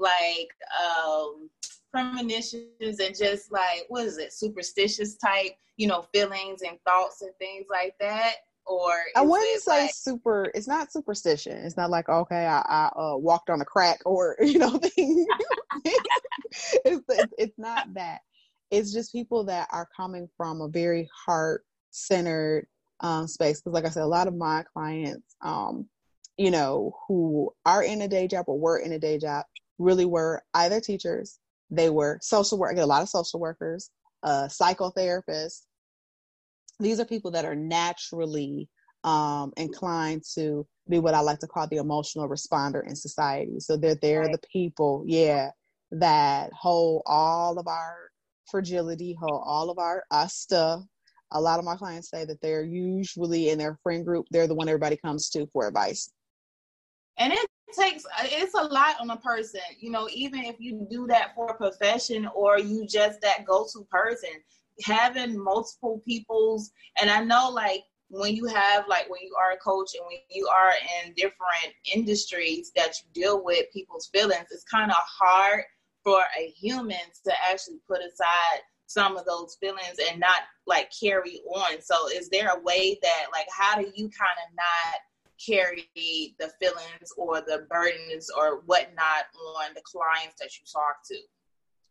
like 0.00 0.50
um 0.82 1.48
premonitions 1.96 3.00
and 3.00 3.16
just 3.16 3.50
like 3.50 3.86
what 3.88 4.04
is 4.04 4.18
it 4.18 4.32
superstitious 4.32 5.16
type 5.16 5.52
you 5.76 5.86
know 5.86 6.02
feelings 6.12 6.60
and 6.62 6.78
thoughts 6.86 7.22
and 7.22 7.32
things 7.38 7.66
like 7.70 7.94
that? 8.00 8.34
Or 8.66 8.92
i 9.14 9.22
wouldn't 9.22 9.62
say 9.62 9.84
like- 9.84 9.94
super 9.94 10.50
it's 10.54 10.68
not 10.68 10.92
superstition. 10.92 11.56
It's 11.56 11.76
not 11.76 11.90
like 11.90 12.08
okay 12.08 12.46
i, 12.46 12.58
I 12.60 12.86
uh, 13.00 13.16
walked 13.16 13.48
on 13.48 13.60
a 13.60 13.64
crack 13.64 14.00
or 14.04 14.36
you 14.40 14.58
know 14.58 14.78
it's, 14.82 15.24
it's, 16.84 17.34
it's 17.38 17.58
not 17.58 17.94
that. 17.94 18.20
It's 18.70 18.92
just 18.92 19.12
people 19.12 19.44
that 19.44 19.68
are 19.72 19.88
coming 19.96 20.28
from 20.36 20.60
a 20.60 20.68
very 20.68 21.08
heart 21.14 21.64
centered 21.92 22.66
um, 23.00 23.26
space. 23.28 23.60
Because 23.60 23.72
like 23.72 23.86
i 23.86 23.90
said 23.90 24.02
a 24.02 24.06
lot 24.06 24.28
of 24.28 24.36
my 24.36 24.64
clients 24.72 25.36
um, 25.40 25.86
you 26.36 26.50
know 26.50 26.94
who 27.08 27.54
are 27.64 27.82
in 27.82 28.02
a 28.02 28.08
day 28.08 28.26
job 28.28 28.46
or 28.48 28.58
were 28.58 28.78
in 28.78 28.92
a 28.92 28.98
day 28.98 29.16
job 29.16 29.46
really 29.78 30.04
were 30.04 30.42
either 30.54 30.80
teachers 30.80 31.38
they 31.70 31.90
were 31.90 32.18
social 32.22 32.58
work. 32.58 32.72
I 32.72 32.74
get 32.74 32.84
a 32.84 32.86
lot 32.86 33.02
of 33.02 33.08
social 33.08 33.40
workers, 33.40 33.90
uh, 34.22 34.48
psychotherapists. 34.48 35.62
These 36.78 37.00
are 37.00 37.04
people 37.04 37.30
that 37.32 37.44
are 37.44 37.54
naturally 37.54 38.68
um, 39.04 39.52
inclined 39.56 40.22
to 40.34 40.66
be 40.88 40.98
what 40.98 41.14
I 41.14 41.20
like 41.20 41.38
to 41.40 41.46
call 41.46 41.66
the 41.66 41.76
emotional 41.76 42.28
responder 42.28 42.86
in 42.86 42.94
society. 42.94 43.60
So 43.60 43.76
they're 43.76 43.94
they're 43.94 44.22
right. 44.22 44.32
the 44.32 44.46
people, 44.52 45.04
yeah, 45.06 45.50
that 45.92 46.52
hold 46.52 47.02
all 47.06 47.58
of 47.58 47.66
our 47.66 48.10
fragility, 48.50 49.16
hold 49.18 49.42
all 49.44 49.70
of 49.70 49.78
our, 49.78 50.04
our 50.10 50.28
stuff. 50.28 50.82
A 51.32 51.40
lot 51.40 51.58
of 51.58 51.64
my 51.64 51.76
clients 51.76 52.10
say 52.10 52.24
that 52.24 52.40
they're 52.40 52.64
usually 52.64 53.50
in 53.50 53.58
their 53.58 53.78
friend 53.82 54.04
group, 54.04 54.26
they're 54.30 54.46
the 54.46 54.54
one 54.54 54.68
everybody 54.68 54.96
comes 54.96 55.28
to 55.30 55.46
for 55.52 55.66
advice. 55.66 56.10
And 57.18 57.32
it 57.32 57.48
takes 57.74 58.04
uh, 58.04 58.24
it's 58.24 58.54
a 58.54 58.62
lot 58.62 58.96
on 59.00 59.10
a 59.10 59.16
person 59.18 59.60
you 59.78 59.90
know 59.90 60.08
even 60.12 60.44
if 60.44 60.56
you 60.58 60.86
do 60.90 61.06
that 61.06 61.34
for 61.34 61.48
a 61.48 61.54
profession 61.54 62.28
or 62.34 62.58
you 62.58 62.86
just 62.86 63.20
that 63.20 63.44
go-to 63.44 63.84
person 63.90 64.30
having 64.84 65.42
multiple 65.42 66.02
people's 66.06 66.70
and 67.00 67.10
i 67.10 67.22
know 67.22 67.48
like 67.50 67.82
when 68.08 68.36
you 68.36 68.46
have 68.46 68.84
like 68.88 69.10
when 69.10 69.20
you 69.22 69.34
are 69.34 69.52
a 69.52 69.56
coach 69.56 69.90
and 69.94 70.06
when 70.06 70.18
you 70.30 70.46
are 70.46 70.72
in 71.04 71.12
different 71.14 71.74
industries 71.92 72.70
that 72.76 72.92
you 73.00 73.20
deal 73.20 73.42
with 73.44 73.66
people's 73.72 74.08
feelings 74.12 74.46
it's 74.50 74.64
kind 74.64 74.90
of 74.90 74.96
hard 74.98 75.62
for 76.04 76.22
a 76.38 76.46
human 76.56 76.96
to 77.24 77.32
actually 77.50 77.80
put 77.88 77.98
aside 77.98 78.60
some 78.86 79.16
of 79.16 79.26
those 79.26 79.56
feelings 79.60 79.96
and 80.08 80.20
not 80.20 80.42
like 80.66 80.90
carry 80.98 81.40
on. 81.52 81.82
So 81.82 82.08
is 82.08 82.28
there 82.28 82.48
a 82.48 82.60
way 82.60 82.98
that 83.02 83.26
like 83.32 83.46
how 83.50 83.76
do 83.76 83.82
you 83.82 84.08
kind 84.08 84.38
of 84.46 84.54
not 84.54 85.00
carry 85.44 85.88
the 85.96 86.50
feelings 86.60 87.12
or 87.16 87.40
the 87.40 87.66
burdens 87.70 88.30
or 88.36 88.62
whatnot 88.66 89.24
on 89.58 89.74
the 89.74 89.82
clients 89.84 90.36
that 90.40 90.50
you 90.58 90.64
talk 90.72 90.96
to. 91.10 91.16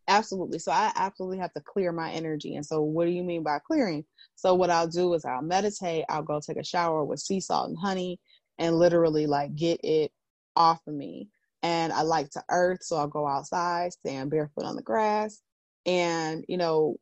Absolutely. 0.08 0.58
So 0.58 0.70
I 0.70 0.92
absolutely 0.94 1.38
have 1.38 1.52
to 1.54 1.60
clear 1.60 1.92
my 1.92 2.12
energy. 2.12 2.54
And 2.54 2.64
so 2.64 2.80
what 2.82 3.06
do 3.06 3.10
you 3.10 3.24
mean 3.24 3.42
by 3.42 3.58
clearing? 3.58 4.04
So 4.36 4.54
what 4.54 4.70
I'll 4.70 4.86
do 4.86 5.14
is 5.14 5.24
I'll 5.24 5.42
meditate, 5.42 6.04
I'll 6.08 6.22
go 6.22 6.40
take 6.40 6.58
a 6.58 6.64
shower 6.64 7.04
with 7.04 7.20
sea 7.20 7.40
salt 7.40 7.68
and 7.68 7.78
honey 7.78 8.20
and 8.58 8.78
literally 8.78 9.26
like 9.26 9.54
get 9.56 9.80
it 9.82 10.12
off 10.54 10.80
of 10.86 10.94
me. 10.94 11.28
And 11.62 11.92
I 11.92 12.02
like 12.02 12.30
to 12.30 12.44
earth, 12.48 12.78
so 12.82 12.96
I'll 12.96 13.08
go 13.08 13.26
outside, 13.26 13.92
stand 13.92 14.30
barefoot 14.30 14.64
on 14.64 14.76
the 14.76 14.82
grass, 14.82 15.40
and 15.84 16.44
you 16.48 16.58
know, 16.58 16.96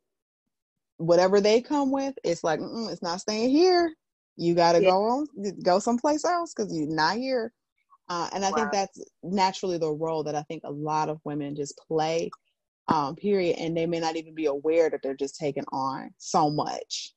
whatever 0.97 1.41
they 1.41 1.61
come 1.61 1.91
with, 1.91 2.15
it's 2.25 2.43
like 2.43 2.61
it's 2.63 3.03
not 3.03 3.21
staying 3.21 3.51
here 3.51 3.93
you 4.37 4.55
got 4.55 4.73
to 4.73 4.83
yeah. 4.83 4.91
go 4.91 5.03
on, 5.05 5.27
go 5.63 5.79
someplace 5.79 6.25
else 6.25 6.53
because 6.55 6.75
you're 6.75 6.89
not 6.89 7.17
here. 7.17 7.53
Uh, 8.09 8.29
and 8.35 8.45
I 8.45 8.51
wow. 8.51 8.57
think 8.57 8.73
that's 8.73 9.01
naturally 9.23 9.79
the 9.79 9.91
role 9.91 10.25
that 10.25 10.35
I 10.35 10.43
think 10.43 10.63
a 10.65 10.71
lot 10.71 11.09
of 11.09 11.21
women 11.25 11.57
just 11.57 11.81
play, 11.89 12.31
um, 12.89 13.17
period. 13.17 13.57
And 13.59 13.77
they 13.77 13.87
may 13.87 14.01
not 14.01 14.17
even 14.17 14.35
be 14.35 14.47
aware 14.47 14.91
that 14.91 15.01
they're 15.03 15.15
just 15.15 15.39
taking 15.39 15.65
on 15.73 16.13
so 16.19 16.51
much. 16.51 17.15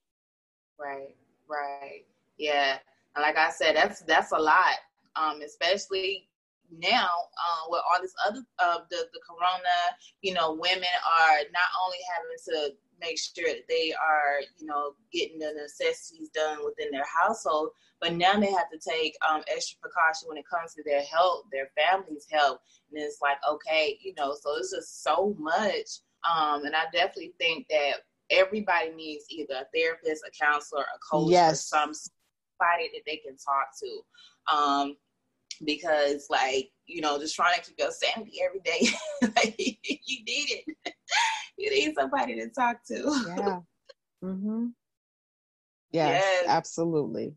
Right, 0.79 1.15
right. 1.49 2.05
Yeah. 2.37 2.77
And 3.15 3.23
like 3.23 3.37
I 3.37 3.49
said, 3.49 3.75
that's 3.75 4.01
that's 4.01 4.31
a 4.31 4.37
lot, 4.37 4.75
um, 5.15 5.41
especially 5.41 6.29
now 6.71 7.09
uh, 7.09 7.67
with 7.69 7.81
all 7.89 8.01
this 8.01 8.13
other 8.25 8.43
uh, 8.59 8.79
the 8.91 9.07
the 9.11 9.19
corona. 9.27 9.97
You 10.21 10.35
know, 10.35 10.53
women 10.53 10.83
are 11.19 11.37
not 11.51 11.69
only 11.83 11.97
having 12.13 12.37
to 12.69 12.75
make 12.99 13.17
sure 13.19 13.47
that 13.47 13.67
they 13.67 13.93
are, 13.93 14.39
you 14.57 14.65
know, 14.65 14.93
getting 15.11 15.39
the 15.39 15.53
necessities 15.53 16.29
done 16.29 16.59
within 16.65 16.91
their 16.91 17.05
household. 17.05 17.69
But 17.99 18.13
now 18.13 18.39
they 18.39 18.51
have 18.51 18.69
to 18.71 18.77
take 18.77 19.15
um, 19.27 19.41
extra 19.47 19.77
precaution 19.81 20.27
when 20.27 20.37
it 20.37 20.45
comes 20.47 20.73
to 20.75 20.83
their 20.83 21.01
health, 21.03 21.45
their 21.51 21.69
family's 21.75 22.27
health. 22.31 22.59
And 22.91 23.01
it's 23.01 23.19
like, 23.21 23.37
okay, 23.49 23.97
you 24.01 24.13
know, 24.17 24.35
so 24.39 24.55
it's 24.57 24.71
just 24.71 25.03
so 25.03 25.35
much. 25.39 26.01
Um, 26.29 26.65
and 26.65 26.75
I 26.75 26.83
definitely 26.91 27.33
think 27.39 27.67
that 27.69 28.01
everybody 28.29 28.91
needs 28.91 29.25
either 29.29 29.55
a 29.55 29.65
therapist, 29.73 30.23
a 30.27 30.45
counselor, 30.45 30.81
a 30.83 30.99
coach, 31.09 31.31
yes. 31.31 31.71
or 31.73 31.77
some 31.77 31.93
somebody 31.93 32.89
that 32.93 33.03
they 33.05 33.17
can 33.17 33.37
talk 33.37 33.69
to. 33.79 34.55
Um, 34.55 34.97
because 35.65 36.27
like 36.29 36.71
you 36.87 37.01
know, 37.01 37.19
just 37.19 37.35
trying 37.35 37.55
to 37.55 37.61
keep 37.61 37.77
your 37.77 37.91
sanity 37.91 38.39
every 38.43 38.61
day, 38.61 38.87
like, 39.35 39.55
you 39.59 40.23
need 40.25 40.63
it. 40.65 40.95
you 41.57 41.69
need 41.69 41.93
somebody 41.95 42.35
to 42.35 42.49
talk 42.49 42.77
to. 42.87 43.23
Yeah. 43.27 43.59
Mm-hmm. 44.23 44.67
Yes, 45.91 46.23
yes, 46.23 46.45
absolutely. 46.47 47.33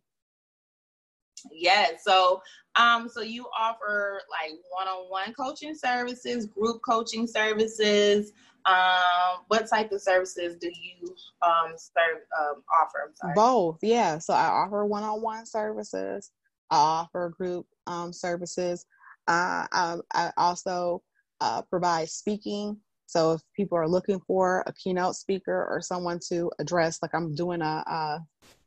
Yeah. 1.53 1.87
So, 2.03 2.43
um, 2.77 3.09
so 3.09 3.21
you 3.23 3.47
offer 3.59 4.21
like 4.31 4.53
one-on-one 4.71 5.35
coaching 5.35 5.75
services, 5.75 6.47
group 6.47 6.81
coaching 6.87 7.27
services. 7.27 8.33
Um, 8.67 9.45
what 9.49 9.69
type 9.69 9.91
of 9.91 10.03
services 10.03 10.57
do 10.61 10.69
you 10.69 11.15
um 11.43 11.75
serve 11.77 12.23
um 12.39 12.63
offer? 12.79 13.13
Both. 13.35 13.79
Yeah. 13.83 14.19
So 14.19 14.35
I 14.35 14.47
offer 14.47 14.85
one-on-one 14.85 15.47
services. 15.47 16.31
I 16.71 16.77
offer 16.77 17.35
group 17.37 17.67
um 17.87 18.13
services. 18.13 18.87
Uh, 19.29 19.67
I, 19.73 19.97
I 20.13 20.33
also 20.37 21.03
uh, 21.41 21.63
provide 21.63 22.09
speaking. 22.09 22.79
So 23.07 23.33
if 23.33 23.41
people 23.55 23.77
are 23.79 23.89
looking 23.89 24.21
for 24.21 24.63
a 24.67 24.73
keynote 24.73 25.17
speaker 25.17 25.67
or 25.69 25.81
someone 25.81 26.21
to 26.29 26.51
address, 26.59 27.01
like 27.03 27.15
I'm 27.15 27.35
doing 27.35 27.61
a, 27.63 27.83
a 27.87 28.21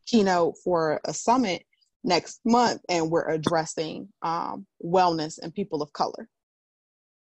keynote 0.05 0.55
for 0.63 0.99
a 1.05 1.13
summit 1.13 1.63
next 2.03 2.41
month, 2.45 2.81
and 2.89 3.09
we're 3.09 3.29
addressing 3.29 4.09
um, 4.21 4.65
wellness 4.83 5.39
and 5.41 5.53
people 5.53 5.81
of 5.81 5.93
color. 5.93 6.27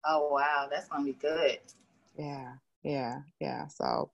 Oh 0.05 0.29
wow, 0.33 0.69
that's 0.71 0.89
gonna 0.89 1.05
be 1.05 1.13
good. 1.15 1.59
Yeah, 2.17 2.53
yeah, 2.83 3.21
yeah. 3.41 3.67
So 3.69 4.11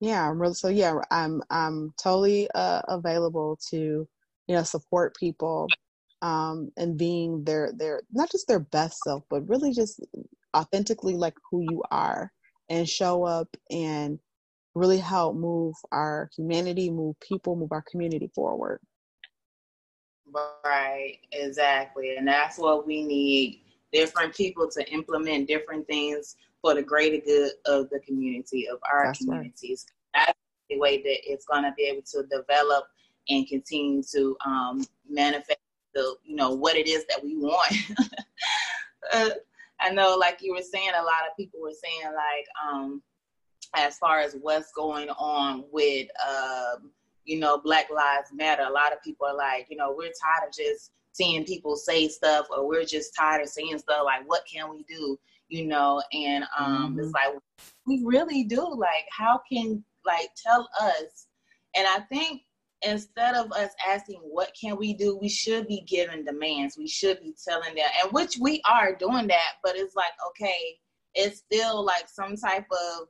yeah, 0.00 0.28
I'm 0.28 0.40
really 0.40 0.54
so 0.54 0.68
yeah. 0.68 0.98
I'm 1.10 1.42
I'm 1.50 1.92
totally 2.02 2.48
uh, 2.54 2.82
available 2.88 3.58
to 3.70 4.08
you 4.46 4.54
know 4.54 4.62
support 4.62 5.16
people 5.16 5.68
um, 6.22 6.70
and 6.76 6.96
being 6.96 7.44
their 7.44 7.72
their 7.72 8.02
not 8.12 8.30
just 8.30 8.48
their 8.48 8.60
best 8.60 8.98
self, 9.04 9.22
but 9.30 9.48
really 9.48 9.72
just 9.72 10.00
authentically 10.56 11.14
like 11.14 11.34
who 11.50 11.62
you 11.62 11.82
are 11.90 12.32
and 12.68 12.88
show 12.88 13.24
up 13.24 13.48
and 13.70 14.18
really 14.74 14.98
help 14.98 15.36
move 15.36 15.74
our 15.92 16.30
humanity, 16.36 16.90
move 16.90 17.16
people, 17.20 17.56
move 17.56 17.72
our 17.72 17.84
community 17.90 18.30
forward. 18.34 18.80
Right, 20.64 21.18
exactly. 21.32 22.16
And 22.16 22.26
that's 22.26 22.58
what 22.58 22.86
we 22.86 23.02
need 23.02 23.60
different 23.92 24.34
people 24.34 24.68
to 24.70 24.92
implement 24.92 25.48
different 25.48 25.86
things 25.86 26.36
for 26.60 26.74
the 26.74 26.82
greater 26.82 27.24
good 27.24 27.52
of 27.64 27.88
the 27.90 28.00
community, 28.00 28.68
of 28.68 28.78
our 28.92 29.06
that's 29.06 29.18
communities. 29.18 29.86
Right. 30.14 30.26
That's 30.26 30.38
the 30.68 30.78
way 30.78 30.98
that 30.98 31.32
it's 31.32 31.46
going 31.46 31.62
to 31.62 31.72
be 31.76 31.84
able 31.84 32.02
to 32.12 32.24
develop 32.24 32.86
and 33.28 33.46
continue 33.46 34.02
to 34.14 34.36
um, 34.44 34.84
manifest 35.08 35.58
the, 35.94 36.16
you 36.24 36.36
know, 36.36 36.52
what 36.52 36.76
it 36.76 36.86
is 36.86 37.04
that 37.06 37.22
we 37.22 37.36
want. 37.36 37.72
uh, 39.12 39.30
I 39.80 39.90
know, 39.90 40.16
like 40.18 40.38
you 40.40 40.54
were 40.54 40.62
saying, 40.62 40.90
a 40.90 41.02
lot 41.02 41.28
of 41.28 41.36
people 41.36 41.60
were 41.60 41.72
saying, 41.72 42.14
like, 42.14 42.46
um, 42.64 43.02
as 43.74 43.98
far 43.98 44.20
as 44.20 44.36
what's 44.40 44.72
going 44.72 45.10
on 45.10 45.64
with, 45.70 46.08
um, 46.26 46.90
you 47.24 47.38
know, 47.38 47.58
Black 47.58 47.90
Lives 47.90 48.30
Matter, 48.32 48.62
a 48.62 48.72
lot 48.72 48.92
of 48.92 49.02
people 49.02 49.26
are 49.26 49.36
like, 49.36 49.66
you 49.68 49.76
know, 49.76 49.94
we're 49.96 50.12
tired 50.20 50.48
of 50.48 50.54
just 50.54 50.92
seeing 51.12 51.44
people 51.44 51.76
say 51.76 52.08
stuff, 52.08 52.46
or 52.50 52.66
we're 52.66 52.84
just 52.84 53.14
tired 53.14 53.42
of 53.42 53.48
seeing 53.48 53.78
stuff. 53.78 54.02
Like, 54.04 54.28
what 54.28 54.44
can 54.50 54.70
we 54.70 54.84
do? 54.84 55.18
You 55.48 55.66
know, 55.66 56.02
and 56.12 56.44
um, 56.58 56.92
mm-hmm. 56.92 57.00
it's 57.00 57.12
like 57.12 57.34
we 57.86 58.02
really 58.04 58.44
do. 58.44 58.62
Like, 58.76 59.06
how 59.10 59.40
can 59.50 59.84
like 60.04 60.28
tell 60.36 60.68
us? 60.80 61.26
And 61.74 61.86
I 61.86 62.00
think 62.00 62.42
instead 62.86 63.34
of 63.34 63.52
us 63.52 63.70
asking 63.86 64.20
what 64.22 64.52
can 64.58 64.76
we 64.76 64.92
do? 64.92 65.18
We 65.20 65.28
should 65.28 65.66
be 65.66 65.82
giving 65.86 66.24
demands. 66.24 66.78
We 66.78 66.88
should 66.88 67.20
be 67.20 67.34
telling 67.44 67.74
them 67.74 67.86
and 68.02 68.12
which 68.12 68.38
we 68.40 68.62
are 68.64 68.94
doing 68.94 69.26
that 69.28 69.54
but 69.62 69.76
it's 69.76 69.94
like 69.94 70.12
okay 70.28 70.78
it's 71.14 71.38
still 71.38 71.84
like 71.84 72.08
some 72.08 72.36
type 72.36 72.66
of 72.70 73.08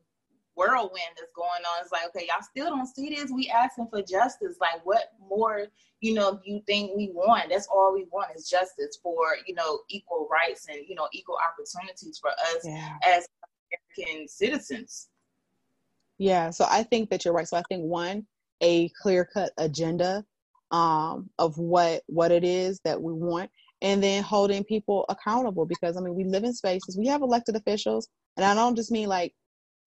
whirlwind 0.55 1.15
that's 1.17 1.33
going 1.35 1.49
on. 1.49 1.83
It's 1.83 1.93
like 1.93 2.07
okay 2.09 2.27
y'all 2.29 2.43
still 2.43 2.71
don't 2.75 2.87
see 2.87 3.15
this? 3.15 3.31
We 3.31 3.49
asking 3.49 3.89
for 3.91 4.03
justice. 4.03 4.57
Like 4.61 4.85
what 4.85 5.13
more 5.21 5.67
you 6.01 6.15
know 6.15 6.41
you 6.45 6.63
think 6.67 6.93
we 6.97 7.11
want? 7.13 7.51
That's 7.51 7.69
all 7.69 7.93
we 7.93 8.07
want 8.11 8.31
is 8.35 8.49
justice 8.49 8.99
for 9.03 9.37
you 9.47 9.55
know 9.55 9.81
equal 9.89 10.29
rights 10.31 10.67
and 10.69 10.79
you 10.89 10.95
know 10.95 11.09
equal 11.13 11.37
opportunities 11.47 12.19
for 12.19 12.31
us 12.31 12.65
yeah. 12.65 12.95
as 13.05 13.29
american 13.99 14.29
citizens. 14.29 15.09
Yeah 16.19 16.51
so 16.51 16.65
i 16.69 16.83
think 16.83 17.11
that 17.11 17.25
you're 17.25 17.35
right. 17.35 17.47
So 17.47 17.59
i 17.59 17.63
think 17.69 17.83
one 17.83 18.27
a 18.61 18.91
clear 19.01 19.25
cut 19.25 19.53
agenda 19.59 20.25
um, 20.71 21.31
of 21.39 21.57
what 21.59 22.03
what 22.07 22.33
it 22.33 22.45
is 22.45 22.81
that 22.85 23.01
we 23.01 23.13
want 23.13 23.51
and 23.83 24.03
then 24.03 24.23
holding 24.23 24.65
people 24.65 25.05
accountable 25.09 25.67
because 25.67 25.97
i 25.97 26.01
mean 26.01 26.15
we 26.15 26.25
live 26.25 26.45
in 26.45 26.53
spaces 26.53 26.97
we 26.99 27.07
have 27.07 27.23
elected 27.23 27.55
officials 27.55 28.09
and 28.37 28.45
i 28.45 28.55
don't 28.55 28.77
just 28.77 28.91
mean 28.91 29.09
like 29.09 29.35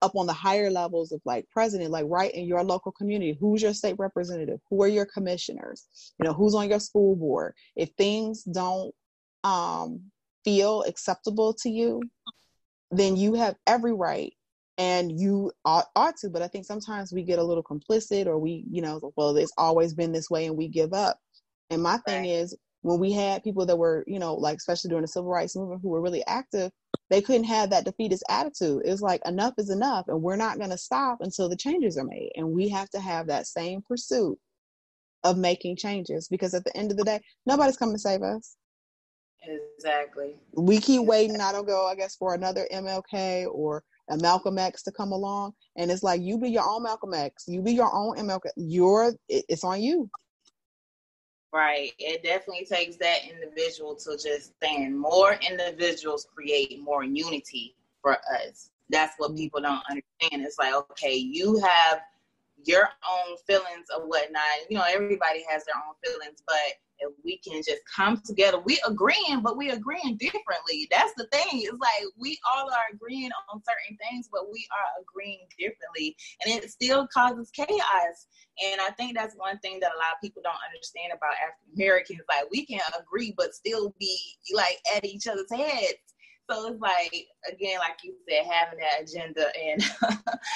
up 0.02 0.16
on 0.16 0.26
the 0.26 0.32
higher 0.32 0.70
levels 0.70 1.12
of 1.12 1.20
like 1.26 1.46
president 1.50 1.90
like 1.90 2.06
right 2.08 2.32
in 2.32 2.46
your 2.46 2.64
local 2.64 2.90
community. 2.90 3.36
Who's 3.38 3.60
your 3.60 3.74
state 3.74 3.96
representative? 3.98 4.58
Who 4.70 4.82
are 4.82 4.88
your 4.88 5.04
commissioners? 5.04 5.86
You 6.18 6.24
know 6.24 6.32
who's 6.32 6.54
on 6.54 6.70
your 6.70 6.80
school 6.80 7.16
board? 7.16 7.52
If 7.76 7.90
things 7.98 8.42
don't 8.44 8.94
um, 9.44 10.00
feel 10.42 10.84
acceptable 10.84 11.52
to 11.52 11.68
you 11.68 12.00
then 12.90 13.16
you 13.16 13.34
have 13.34 13.56
every 13.66 13.92
right 13.92 14.32
and 14.80 15.20
you 15.20 15.52
ought, 15.66 15.88
ought 15.94 16.16
to 16.16 16.30
but 16.30 16.42
i 16.42 16.48
think 16.48 16.64
sometimes 16.64 17.12
we 17.12 17.22
get 17.22 17.38
a 17.38 17.44
little 17.44 17.62
complicit 17.62 18.26
or 18.26 18.38
we 18.38 18.64
you 18.70 18.80
know 18.80 19.12
well 19.16 19.36
it's 19.36 19.52
always 19.58 19.92
been 19.94 20.10
this 20.10 20.30
way 20.30 20.46
and 20.46 20.56
we 20.56 20.68
give 20.68 20.92
up. 20.92 21.18
And 21.68 21.82
my 21.82 21.98
thing 21.98 22.22
right. 22.22 22.30
is 22.30 22.56
when 22.82 22.98
we 22.98 23.12
had 23.12 23.44
people 23.44 23.66
that 23.66 23.76
were 23.76 24.02
you 24.06 24.18
know 24.18 24.34
like 24.34 24.56
especially 24.56 24.88
during 24.88 25.02
the 25.02 25.08
civil 25.08 25.30
rights 25.30 25.54
movement 25.54 25.82
who 25.82 25.90
were 25.90 26.00
really 26.00 26.24
active 26.26 26.72
they 27.10 27.20
couldn't 27.20 27.44
have 27.44 27.70
that 27.70 27.84
defeatist 27.84 28.22
attitude. 28.30 28.82
It's 28.84 29.02
like 29.02 29.20
enough 29.26 29.54
is 29.58 29.68
enough 29.68 30.06
and 30.08 30.22
we're 30.22 30.36
not 30.36 30.58
going 30.58 30.70
to 30.70 30.78
stop 30.78 31.18
until 31.20 31.48
the 31.48 31.56
changes 31.56 31.98
are 31.98 32.04
made. 32.04 32.30
And 32.36 32.52
we 32.52 32.68
have 32.68 32.88
to 32.90 33.00
have 33.00 33.26
that 33.26 33.48
same 33.48 33.82
pursuit 33.82 34.38
of 35.24 35.36
making 35.36 35.76
changes 35.76 36.28
because 36.28 36.54
at 36.54 36.64
the 36.64 36.74
end 36.76 36.92
of 36.92 36.96
the 36.96 37.04
day 37.04 37.20
nobody's 37.46 37.76
coming 37.76 37.96
to 37.96 37.98
save 37.98 38.22
us. 38.22 38.56
Exactly. 39.42 40.36
We 40.54 40.78
keep 40.78 41.04
waiting 41.04 41.40
i 41.40 41.50
don't 41.50 41.66
go 41.66 41.86
i 41.86 41.94
guess 41.94 42.14
for 42.14 42.34
another 42.34 42.66
mlk 42.72 43.46
or 43.52 43.82
a 44.10 44.16
Malcolm 44.18 44.58
X 44.58 44.82
to 44.82 44.92
come 44.92 45.12
along, 45.12 45.52
and 45.76 45.90
it's 45.90 46.02
like 46.02 46.20
you 46.20 46.38
be 46.38 46.50
your 46.50 46.68
own 46.68 46.82
Malcolm 46.82 47.14
X, 47.14 47.44
you 47.46 47.62
be 47.62 47.72
your 47.72 47.94
own 47.94 48.16
MLK. 48.16 48.46
You're 48.56 49.14
it's 49.28 49.64
on 49.64 49.80
you. 49.80 50.10
Right. 51.52 51.92
It 51.98 52.22
definitely 52.22 52.64
takes 52.64 52.96
that 52.98 53.20
individual 53.28 53.96
to 53.96 54.12
just 54.12 54.52
stand. 54.56 54.98
More 54.98 55.34
individuals 55.48 56.28
create 56.32 56.80
more 56.80 57.02
unity 57.02 57.74
for 58.02 58.12
us. 58.12 58.70
That's 58.88 59.14
what 59.18 59.30
mm-hmm. 59.30 59.38
people 59.38 59.60
don't 59.62 59.82
understand. 59.90 60.44
It's 60.46 60.58
like, 60.58 60.74
okay, 60.74 61.14
you 61.14 61.58
have 61.58 62.00
your 62.64 62.88
own 63.08 63.36
feelings 63.46 63.86
of 63.94 64.02
whatnot. 64.04 64.42
You 64.68 64.78
know, 64.78 64.84
everybody 64.88 65.44
has 65.48 65.64
their 65.64 65.76
own 65.76 65.94
feelings, 66.04 66.42
but 66.46 66.74
if 67.00 67.12
we 67.24 67.38
can 67.38 67.62
just 67.62 67.80
come 67.94 68.20
together, 68.24 68.58
we 68.60 68.80
agreeing, 68.86 69.40
but 69.42 69.56
we 69.56 69.70
agreeing 69.70 70.16
differently. 70.18 70.86
That's 70.90 71.12
the 71.16 71.26
thing. 71.32 71.62
It's 71.62 71.78
like 71.80 72.04
we 72.18 72.38
all 72.52 72.66
are 72.66 72.92
agreeing 72.92 73.30
on 73.52 73.62
certain 73.64 73.96
things, 73.96 74.28
but 74.30 74.52
we 74.52 74.66
are 74.70 75.02
agreeing 75.02 75.46
differently, 75.58 76.16
and 76.44 76.62
it 76.62 76.70
still 76.70 77.08
causes 77.12 77.50
chaos. 77.50 78.26
And 78.62 78.80
I 78.80 78.90
think 78.96 79.16
that's 79.16 79.34
one 79.36 79.58
thing 79.60 79.80
that 79.80 79.92
a 79.92 79.98
lot 79.98 80.14
of 80.14 80.20
people 80.22 80.42
don't 80.44 80.60
understand 80.68 81.12
about 81.16 81.40
African 81.40 81.74
Americans. 81.74 82.20
Like 82.28 82.50
we 82.50 82.66
can 82.66 82.80
agree, 82.98 83.34
but 83.36 83.54
still 83.54 83.94
be 83.98 84.18
like 84.54 84.78
at 84.94 85.04
each 85.04 85.26
other's 85.26 85.50
heads. 85.50 85.98
So 86.50 86.66
it's 86.66 86.80
like 86.80 87.26
again, 87.50 87.78
like 87.78 87.98
you 88.02 88.14
said, 88.28 88.44
having 88.50 88.78
that 88.80 89.02
agenda 89.02 89.46
and 89.56 89.82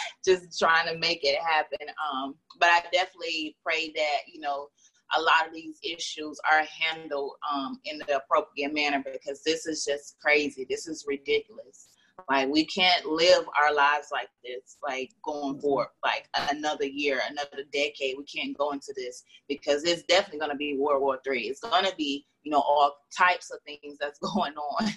just 0.24 0.58
trying 0.58 0.92
to 0.92 0.98
make 0.98 1.20
it 1.22 1.38
happen. 1.40 1.86
Um, 2.12 2.34
but 2.58 2.68
I 2.68 2.82
definitely 2.92 3.56
pray 3.64 3.92
that 3.94 4.18
you 4.32 4.40
know 4.40 4.68
a 5.16 5.20
lot 5.20 5.46
of 5.46 5.54
these 5.54 5.78
issues 5.84 6.40
are 6.50 6.64
handled 6.80 7.32
um, 7.52 7.78
in 7.84 7.98
the 7.98 8.16
appropriate 8.16 8.74
manner 8.74 9.04
because 9.12 9.42
this 9.44 9.66
is 9.66 9.84
just 9.84 10.16
crazy. 10.20 10.66
This 10.68 10.88
is 10.88 11.04
ridiculous. 11.06 11.88
Like 12.30 12.48
we 12.48 12.64
can't 12.64 13.06
live 13.06 13.44
our 13.60 13.74
lives 13.74 14.08
like 14.10 14.28
this, 14.44 14.76
like 14.82 15.10
going 15.24 15.60
forward, 15.60 15.88
like 16.04 16.28
another 16.50 16.86
year, 16.86 17.20
another 17.28 17.64
decade. 17.72 18.16
We 18.16 18.24
can't 18.24 18.56
go 18.56 18.70
into 18.70 18.94
this 18.96 19.24
because 19.48 19.84
it's 19.84 20.04
definitely 20.04 20.38
going 20.38 20.52
to 20.52 20.56
be 20.56 20.76
World 20.78 21.02
War 21.02 21.18
Three. 21.24 21.42
It's 21.42 21.60
going 21.60 21.84
to 21.84 21.94
be, 21.96 22.24
you 22.42 22.52
know, 22.52 22.60
all 22.60 22.96
types 23.16 23.50
of 23.50 23.58
things 23.66 23.98
that's 24.00 24.18
going 24.34 24.54
on. 24.54 24.90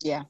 Yeah, 0.00 0.22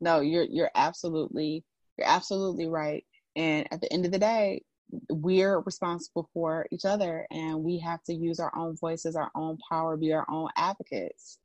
no, 0.00 0.20
you're 0.20 0.44
you're 0.44 0.70
absolutely 0.74 1.64
you're 1.96 2.08
absolutely 2.08 2.66
right. 2.66 3.04
And 3.36 3.66
at 3.72 3.80
the 3.80 3.92
end 3.92 4.04
of 4.04 4.12
the 4.12 4.18
day, 4.18 4.62
we're 5.10 5.60
responsible 5.60 6.28
for 6.32 6.66
each 6.70 6.84
other 6.84 7.26
and 7.30 7.62
we 7.62 7.78
have 7.78 8.02
to 8.04 8.14
use 8.14 8.40
our 8.40 8.52
own 8.56 8.76
voices, 8.76 9.16
our 9.16 9.30
own 9.34 9.58
power, 9.68 9.96
be 9.96 10.12
our 10.12 10.26
own 10.30 10.48
advocates. 10.56 11.38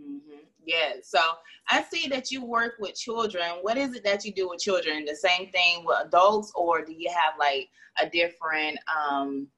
Mm-hmm. 0.00 0.44
Yeah. 0.64 0.94
So 1.02 1.20
I 1.70 1.82
see 1.82 2.08
that 2.08 2.30
you 2.30 2.44
work 2.44 2.74
with 2.78 2.94
children. 2.94 3.46
What 3.62 3.78
is 3.78 3.94
it 3.94 4.04
that 4.04 4.24
you 4.24 4.32
do 4.32 4.48
with 4.48 4.60
children? 4.60 5.04
The 5.04 5.16
same 5.16 5.50
thing 5.52 5.84
with 5.84 5.98
adults, 6.04 6.52
or 6.54 6.84
do 6.84 6.92
you 6.92 7.08
have 7.08 7.34
like 7.38 7.68
a 8.00 8.08
different 8.08 8.78
um, 8.94 9.48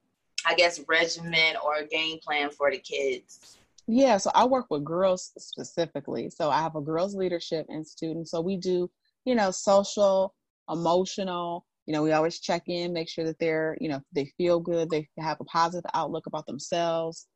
I 0.46 0.54
guess, 0.54 0.80
regimen 0.88 1.56
or 1.64 1.82
game 1.84 2.18
plan 2.24 2.50
for 2.50 2.70
the 2.70 2.78
kids? 2.78 3.57
Yeah, 3.90 4.18
so 4.18 4.30
I 4.34 4.44
work 4.44 4.66
with 4.70 4.84
girls 4.84 5.32
specifically. 5.38 6.28
So 6.28 6.50
I 6.50 6.60
have 6.60 6.76
a 6.76 6.80
girls 6.80 7.14
leadership 7.14 7.66
institute. 7.70 8.16
And 8.16 8.28
so 8.28 8.40
we 8.42 8.58
do, 8.58 8.90
you 9.24 9.34
know, 9.34 9.50
social, 9.50 10.34
emotional, 10.68 11.64
you 11.86 11.94
know, 11.94 12.02
we 12.02 12.12
always 12.12 12.38
check 12.38 12.64
in, 12.66 12.92
make 12.92 13.08
sure 13.08 13.24
that 13.24 13.38
they're, 13.40 13.78
you 13.80 13.88
know, 13.88 14.00
they 14.14 14.26
feel 14.36 14.60
good, 14.60 14.90
they 14.90 15.08
have 15.18 15.40
a 15.40 15.44
positive 15.44 15.90
outlook 15.94 16.26
about 16.26 16.46
themselves. 16.46 17.26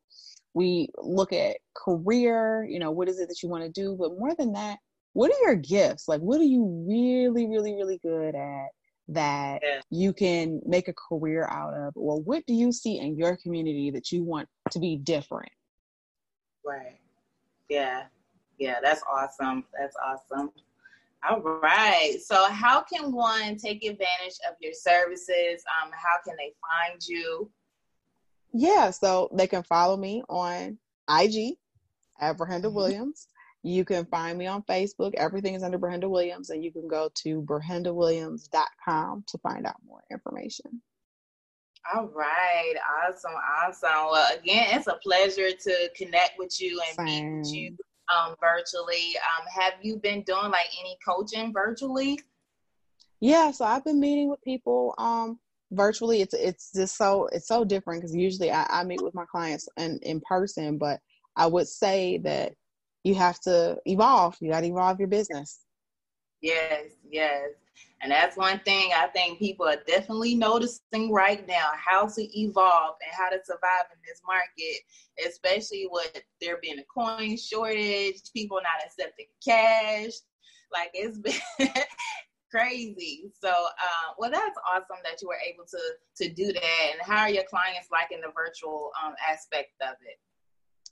We 0.52 0.90
look 0.98 1.32
at 1.32 1.56
career, 1.74 2.66
you 2.68 2.78
know, 2.78 2.90
what 2.90 3.08
is 3.08 3.18
it 3.18 3.30
that 3.30 3.42
you 3.42 3.48
want 3.48 3.64
to 3.64 3.70
do? 3.70 3.96
But 3.98 4.18
more 4.18 4.34
than 4.34 4.52
that, 4.52 4.78
what 5.14 5.30
are 5.30 5.42
your 5.46 5.56
gifts? 5.56 6.06
Like, 6.06 6.20
what 6.20 6.38
are 6.38 6.44
you 6.44 6.84
really, 6.86 7.46
really, 7.46 7.74
really 7.74 7.98
good 8.02 8.34
at 8.34 8.66
that 9.08 9.60
yeah. 9.62 9.80
you 9.88 10.12
can 10.12 10.60
make 10.66 10.88
a 10.88 10.94
career 11.08 11.48
out 11.50 11.72
of? 11.72 11.94
Or 11.96 12.20
what 12.20 12.44
do 12.46 12.52
you 12.52 12.72
see 12.72 12.98
in 12.98 13.16
your 13.16 13.38
community 13.38 13.90
that 13.92 14.12
you 14.12 14.22
want 14.22 14.50
to 14.72 14.78
be 14.78 14.96
different? 14.96 15.50
Right. 16.64 16.98
Yeah. 17.68 18.05
Yeah, 18.59 18.77
that's 18.83 19.03
awesome. 19.11 19.64
That's 19.79 19.96
awesome. 19.96 20.51
All 21.29 21.40
right. 21.40 22.16
So, 22.25 22.48
how 22.48 22.83
can 22.83 23.12
one 23.12 23.57
take 23.57 23.85
advantage 23.85 24.38
of 24.48 24.57
your 24.61 24.72
services? 24.72 25.64
Um, 25.83 25.90
how 25.92 26.16
can 26.25 26.37
they 26.37 26.53
find 26.61 27.01
you? 27.07 27.51
Yeah, 28.53 28.90
so 28.90 29.31
they 29.33 29.46
can 29.46 29.62
follow 29.62 29.96
me 29.96 30.22
on 30.29 30.79
IG 31.09 31.57
at 32.20 32.37
Ber-Henda 32.37 32.66
mm-hmm. 32.66 32.75
Williams. 32.75 33.29
You 33.62 33.85
can 33.85 34.05
find 34.07 34.37
me 34.37 34.46
on 34.46 34.62
Facebook. 34.62 35.14
Everything 35.14 35.55
is 35.55 35.62
under 35.62 35.79
Ber-Henda 35.79 36.09
Williams, 36.09 36.51
and 36.51 36.64
you 36.64 36.72
can 36.72 36.88
go 36.88 37.09
to 37.22 37.42
BerhendaWilliams.com 37.42 39.25
to 39.27 39.38
find 39.38 39.66
out 39.66 39.77
more 39.87 40.03
information. 40.11 40.83
All 41.94 42.06
right, 42.14 42.74
awesome, 43.08 43.32
awesome. 43.60 44.10
Well, 44.10 44.38
again, 44.38 44.66
it's 44.70 44.86
a 44.86 44.94
pleasure 45.02 45.50
to 45.50 45.90
connect 45.96 46.38
with 46.38 46.60
you 46.60 46.80
and 46.88 46.96
Same. 46.96 47.04
meet 47.04 47.38
with 47.38 47.54
you 47.54 47.76
um, 48.14 48.36
virtually. 48.40 49.16
Um, 49.16 49.46
have 49.52 49.74
you 49.82 49.96
been 49.96 50.22
doing 50.22 50.50
like 50.50 50.68
any 50.80 50.96
coaching 51.04 51.52
virtually? 51.52 52.20
Yeah, 53.20 53.50
so 53.50 53.64
I've 53.64 53.84
been 53.84 54.00
meeting 54.00 54.30
with 54.30 54.42
people 54.42 54.94
um, 54.98 55.40
virtually. 55.72 56.20
It's 56.20 56.34
it's 56.34 56.72
just 56.72 56.96
so 56.96 57.28
it's 57.32 57.48
so 57.48 57.64
different 57.64 58.02
because 58.02 58.14
usually 58.14 58.52
I, 58.52 58.66
I 58.68 58.84
meet 58.84 59.02
with 59.02 59.14
my 59.14 59.24
clients 59.30 59.68
in 59.76 59.98
in 60.02 60.20
person, 60.20 60.78
but 60.78 61.00
I 61.36 61.46
would 61.46 61.66
say 61.66 62.18
that 62.18 62.52
you 63.02 63.16
have 63.16 63.40
to 63.40 63.76
evolve. 63.86 64.36
You 64.40 64.50
got 64.50 64.60
to 64.60 64.66
evolve 64.66 65.00
your 65.00 65.08
business. 65.08 65.60
Yes, 66.42 66.87
yes. 67.09 67.50
And 68.02 68.11
that's 68.11 68.37
one 68.37 68.59
thing 68.61 68.90
I 68.94 69.07
think 69.07 69.38
people 69.38 69.66
are 69.66 69.81
definitely 69.87 70.35
noticing 70.35 71.12
right 71.12 71.46
now 71.46 71.70
how 71.74 72.09
to 72.09 72.38
evolve 72.40 72.96
and 73.00 73.12
how 73.12 73.31
to 73.31 73.38
survive 73.44 73.87
in 73.92 73.98
this 74.05 74.20
market, 74.26 74.81
especially 75.24 75.87
with 75.88 76.20
there 76.40 76.59
being 76.61 76.81
a 76.81 76.85
coin 76.92 77.37
shortage, 77.37 78.16
people 78.35 78.57
not 78.57 78.85
accepting 78.85 79.26
cash. 79.44 80.11
Like 80.72 80.90
it's 80.94 81.18
been 81.59 81.72
crazy. 82.50 83.31
So, 83.40 83.50
uh, 83.50 84.12
well, 84.18 84.33
that's 84.33 84.59
awesome 84.68 85.02
that 85.05 85.22
you 85.22 85.28
were 85.28 85.38
able 85.48 85.64
to 85.64 86.24
to 86.24 86.33
do 86.35 86.52
that. 86.52 86.90
And 86.92 87.00
how 87.02 87.22
are 87.22 87.31
your 87.31 87.44
clients 87.44 87.88
liking 87.92 88.20
the 88.20 88.33
virtual 88.35 88.90
um, 89.05 89.14
aspect 89.31 89.70
of 89.81 89.94
it? 90.05 90.18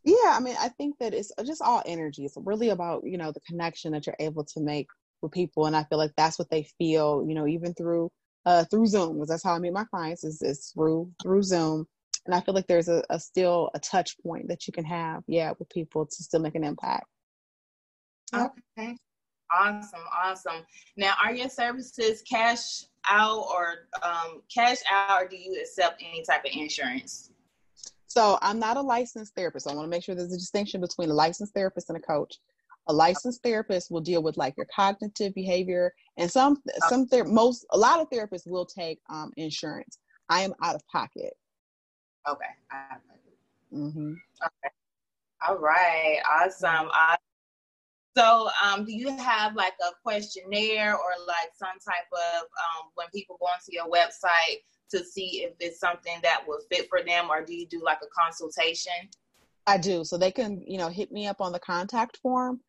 Yeah, 0.05 0.37
I 0.37 0.41
mean, 0.41 0.57
I 0.59 0.69
think 0.69 0.97
that 0.99 1.13
it's 1.13 1.33
just 1.45 1.61
all 1.61 1.83
energy. 1.85 2.25
It's 2.25 2.37
really 2.39 2.71
about, 2.71 3.03
you 3.05 3.19
know, 3.19 3.33
the 3.33 3.41
connection 3.41 3.93
that 3.93 4.07
you're 4.07 4.17
able 4.19 4.45
to 4.45 4.61
make 4.61 4.87
with 5.23 5.33
people. 5.33 5.67
And 5.67 5.77
I 5.77 5.85
feel 5.85 5.99
like 5.99 6.13
that's 6.17 6.39
what 6.39 6.51
they 6.51 6.65
feel, 6.79 7.25
you 7.27 7.35
know, 7.35 7.47
even 7.47 7.75
through 7.75 8.11
uh 8.47 8.65
through 8.65 8.87
Zoom, 8.87 9.15
because 9.15 9.29
that's 9.29 9.45
how 9.45 9.55
I 9.55 9.59
meet 9.59 9.73
my 9.73 9.85
clients 9.85 10.25
is, 10.25 10.41
is 10.43 10.73
through 10.75 11.11
through 11.23 11.43
Zoom. 11.43 11.87
And 12.27 12.35
I 12.35 12.41
feel 12.41 12.55
like 12.55 12.67
there's 12.67 12.89
a, 12.89 13.03
a 13.11 13.19
still 13.19 13.71
a 13.75 13.81
touch 13.81 14.17
point 14.23 14.49
that 14.49 14.67
you 14.67 14.73
can 14.73 14.85
have, 14.85 15.23
yeah, 15.27 15.53
with 15.59 15.69
people 15.71 16.07
to 16.07 16.23
still 16.23 16.41
make 16.41 16.55
an 16.55 16.65
impact. 16.65 17.07
Okay. 18.35 18.97
Awesome, 19.53 20.01
awesome. 20.23 20.63
Now, 20.97 21.15
are 21.23 21.35
your 21.35 21.49
services 21.49 22.23
cash 22.23 22.85
out 23.09 23.47
or 23.53 23.89
um, 24.03 24.43
cash 24.55 24.77
out, 24.93 25.23
or 25.23 25.27
do 25.29 25.37
you 25.37 25.59
accept 25.61 26.01
any 26.07 26.23
type 26.23 26.45
of 26.45 26.53
insurance? 26.55 27.33
So 28.07 28.39
I'm 28.43 28.61
not 28.61 28.77
a 28.77 28.81
licensed 28.81 29.35
therapist. 29.35 29.69
I 29.69 29.75
want 29.75 29.87
to 29.87 29.91
make 29.91 30.05
sure 30.05 30.15
there's 30.15 30.33
a 30.33 30.39
distinction 30.39 30.81
between 30.81 31.11
a 31.11 31.15
licensed 31.15 31.55
therapist 31.55 31.91
and 31.91 31.99
a 31.99 32.01
coach. 32.01 32.37
A 32.89 32.93
licensed 32.93 33.43
therapist 33.43 33.91
will 33.91 34.01
deal 34.01 34.23
with 34.23 34.37
like 34.37 34.55
your 34.57 34.67
cognitive 34.75 35.35
behavior, 35.35 35.93
and 36.17 36.31
some 36.31 36.57
some 36.89 37.07
ther- 37.07 37.25
most 37.25 37.67
a 37.71 37.79
lot 37.79 38.01
of 38.01 38.11
therapists 38.11 38.47
will 38.47 38.67
take 38.67 38.99
um, 39.11 39.33
insurance. 39.37 39.99
I 40.29 40.41
am 40.41 40.55
out 40.63 40.75
of 40.75 40.87
pocket. 40.89 41.35
Okay. 42.29 42.45
Mm-hmm. 43.73 44.13
Okay. 44.13 44.75
All 45.47 45.59
right. 45.59 46.19
Awesome. 46.29 46.89
Uh, 46.93 47.17
so, 48.17 48.51
um, 48.65 48.85
do 48.85 48.93
you 48.93 49.17
have 49.17 49.55
like 49.55 49.75
a 49.81 49.93
questionnaire 50.03 50.95
or 50.95 51.11
like 51.27 51.51
some 51.55 51.79
type 51.85 52.09
of 52.13 52.43
um, 52.43 52.91
when 52.95 53.07
people 53.15 53.37
go 53.41 53.47
onto 53.47 53.73
your 53.73 53.89
website 53.89 54.59
to 54.91 55.05
see 55.05 55.45
if 55.45 55.55
it's 55.61 55.79
something 55.79 56.19
that 56.23 56.43
will 56.47 56.61
fit 56.71 56.89
for 56.89 57.03
them, 57.07 57.31
or 57.31 57.45
do 57.45 57.55
you 57.55 57.67
do 57.67 57.81
like 57.85 57.99
a 58.03 58.09
consultation? 58.09 58.93
I 59.67 59.79
do. 59.79 60.05
So 60.05 60.19
they 60.19 60.33
can, 60.33 60.63
you 60.67 60.79
know, 60.79 60.89
hit 60.89 61.13
me 61.13 61.29
up 61.29 61.41
on 61.41 61.53
the 61.53 61.61
contact 61.61 62.19
form. 62.19 62.61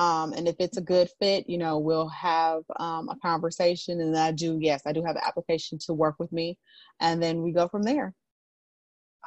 Um, 0.00 0.32
and 0.32 0.48
if 0.48 0.56
it's 0.58 0.78
a 0.78 0.80
good 0.80 1.10
fit, 1.18 1.46
you 1.46 1.58
know, 1.58 1.76
we'll 1.78 2.08
have 2.08 2.62
um, 2.78 3.10
a 3.10 3.16
conversation. 3.16 4.00
And 4.00 4.16
I 4.16 4.32
do, 4.32 4.56
yes, 4.58 4.80
I 4.86 4.94
do 4.94 5.02
have 5.04 5.16
an 5.16 5.22
application 5.26 5.78
to 5.84 5.92
work 5.92 6.14
with 6.18 6.32
me. 6.32 6.56
And 7.00 7.22
then 7.22 7.42
we 7.42 7.52
go 7.52 7.68
from 7.68 7.82
there. 7.82 8.14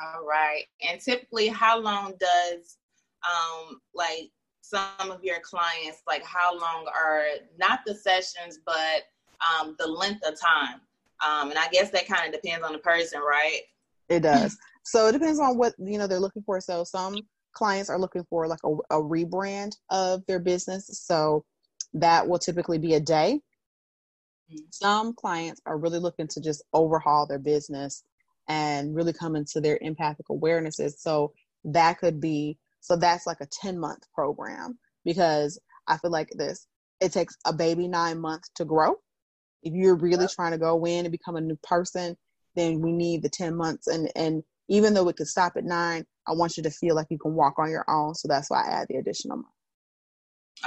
All 0.01 0.25
right. 0.25 0.63
And 0.89 0.99
typically, 0.99 1.47
how 1.47 1.79
long 1.79 2.15
does, 2.19 2.77
um, 3.23 3.81
like, 3.93 4.31
some 4.61 5.11
of 5.11 5.23
your 5.23 5.39
clients, 5.41 6.01
like, 6.07 6.23
how 6.23 6.57
long 6.57 6.87
are 6.87 7.25
not 7.59 7.81
the 7.85 7.93
sessions, 7.93 8.57
but 8.65 9.03
um, 9.47 9.75
the 9.77 9.85
length 9.85 10.27
of 10.27 10.39
time? 10.41 10.81
Um, 11.23 11.51
and 11.51 11.59
I 11.59 11.67
guess 11.71 11.91
that 11.91 12.07
kind 12.07 12.33
of 12.33 12.41
depends 12.41 12.65
on 12.65 12.73
the 12.73 12.79
person, 12.79 13.19
right? 13.19 13.61
It 14.09 14.21
does. 14.21 14.57
so 14.85 15.05
it 15.05 15.11
depends 15.11 15.39
on 15.39 15.55
what 15.55 15.75
you 15.77 15.99
know 15.99 16.07
they're 16.07 16.19
looking 16.19 16.43
for. 16.43 16.59
So 16.59 16.83
some 16.83 17.17
clients 17.53 17.89
are 17.89 17.99
looking 17.99 18.25
for 18.29 18.47
like 18.47 18.59
a, 18.63 18.97
a 18.97 19.01
rebrand 19.01 19.75
of 19.89 20.25
their 20.25 20.39
business. 20.39 20.89
So 21.03 21.45
that 21.93 22.27
will 22.27 22.39
typically 22.39 22.79
be 22.79 22.93
a 22.95 22.99
day. 22.99 23.39
Some 24.71 25.13
clients 25.13 25.61
are 25.65 25.77
really 25.77 25.99
looking 25.99 26.27
to 26.29 26.41
just 26.41 26.63
overhaul 26.73 27.25
their 27.25 27.39
business 27.39 28.03
and 28.47 28.95
really 28.95 29.13
come 29.13 29.35
into 29.35 29.61
their 29.61 29.77
empathic 29.81 30.27
awarenesses. 30.27 30.95
So 30.97 31.33
that 31.63 31.99
could 31.99 32.19
be 32.19 32.57
so 32.81 32.97
that's 32.97 33.25
like 33.25 33.39
a 33.39 33.47
10 33.47 33.79
month 33.79 34.03
program 34.13 34.77
because 35.05 35.57
I 35.87 35.97
feel 35.97 36.11
like 36.11 36.29
this 36.35 36.67
it 36.99 37.13
takes 37.13 37.35
a 37.45 37.53
baby 37.53 37.87
nine 37.87 38.19
months 38.19 38.49
to 38.55 38.65
grow. 38.65 38.95
If 39.61 39.73
you're 39.73 39.95
really 39.95 40.27
trying 40.27 40.51
to 40.51 40.57
go 40.57 40.85
in 40.85 41.05
and 41.05 41.11
become 41.11 41.35
a 41.35 41.41
new 41.41 41.57
person, 41.63 42.17
then 42.55 42.81
we 42.81 42.91
need 42.91 43.23
the 43.23 43.29
10 43.29 43.55
months. 43.55 43.87
And, 43.87 44.09
and 44.15 44.43
even 44.69 44.93
though 44.93 45.07
it 45.09 45.17
could 45.17 45.27
stop 45.27 45.53
at 45.57 45.63
nine, 45.63 46.05
I 46.27 46.33
want 46.33 46.57
you 46.57 46.63
to 46.63 46.71
feel 46.71 46.95
like 46.95 47.07
you 47.09 47.17
can 47.17 47.33
walk 47.33 47.55
on 47.57 47.69
your 47.69 47.85
own. 47.87 48.15
So 48.15 48.27
that's 48.27 48.49
why 48.49 48.63
I 48.63 48.71
add 48.71 48.87
the 48.89 48.97
additional 48.97 49.37
month. 49.37 49.47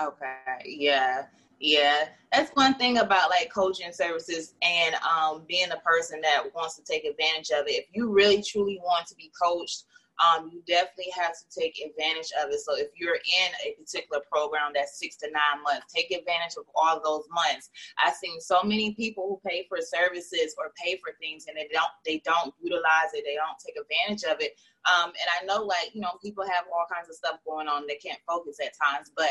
Okay. 0.01 0.63
Yeah. 0.65 1.27
Yeah. 1.59 2.09
That's 2.33 2.51
one 2.51 2.75
thing 2.75 2.99
about 2.99 3.31
like 3.31 3.53
coaching 3.53 3.93
services 3.93 4.55
and 4.63 4.95
um, 4.97 5.45
being 5.49 5.71
a 5.71 5.79
person 5.79 6.21
that 6.21 6.43
wants 6.55 6.77
to 6.77 6.85
take 6.85 7.05
advantage 7.05 7.51
of 7.51 7.67
it. 7.67 7.71
If 7.71 7.87
you 7.93 8.13
really 8.13 8.43
truly 8.43 8.79
want 8.83 9.07
to 9.07 9.15
be 9.15 9.33
coached, 9.41 9.85
um, 10.19 10.51
you 10.53 10.63
definitely 10.67 11.13
have 11.15 11.33
to 11.33 11.45
take 11.61 11.81
advantage 11.85 12.33
of 12.43 12.51
it. 12.51 12.61
So 12.61 12.77
if 12.77 12.89
you're 12.97 13.17
in 13.17 13.51
a 13.65 13.77
particular 13.79 14.23
program 14.31 14.73
that's 14.75 14.99
six 14.99 15.17
to 15.19 15.27
nine 15.27 15.63
months, 15.63 15.93
take 15.93 16.11
advantage 16.11 16.57
of 16.57 16.65
all 16.75 17.01
those 17.03 17.29
months. 17.31 17.71
I've 18.03 18.15
seen 18.15 18.41
so 18.41 18.63
many 18.63 18.95
people 18.95 19.29
who 19.29 19.49
pay 19.49 19.67
for 19.69 19.79
services 19.81 20.55
or 20.59 20.73
pay 20.77 20.99
for 21.05 21.13
things 21.21 21.47
and 21.49 21.57
they 21.57 21.69
don't 21.73 21.93
they 22.05 22.23
don't 22.25 22.55
utilize 22.63 23.13
it, 23.13 23.25
they 23.27 23.37
don't 23.37 23.59
take 23.61 23.77
advantage 23.77 24.25
of 24.25 24.41
it. 24.41 24.57
Um, 24.87 25.11
and 25.11 25.29
I 25.41 25.45
know 25.45 25.65
like, 25.65 25.91
you 25.93 26.01
know, 26.01 26.19
people 26.23 26.45
have 26.45 26.65
all 26.73 26.87
kinds 26.93 27.09
of 27.09 27.17
stuff 27.17 27.41
going 27.47 27.69
on, 27.69 27.87
they 27.87 27.97
can't 27.97 28.21
focus 28.27 28.59
at 28.65 28.73
times, 28.79 29.11
but 29.17 29.31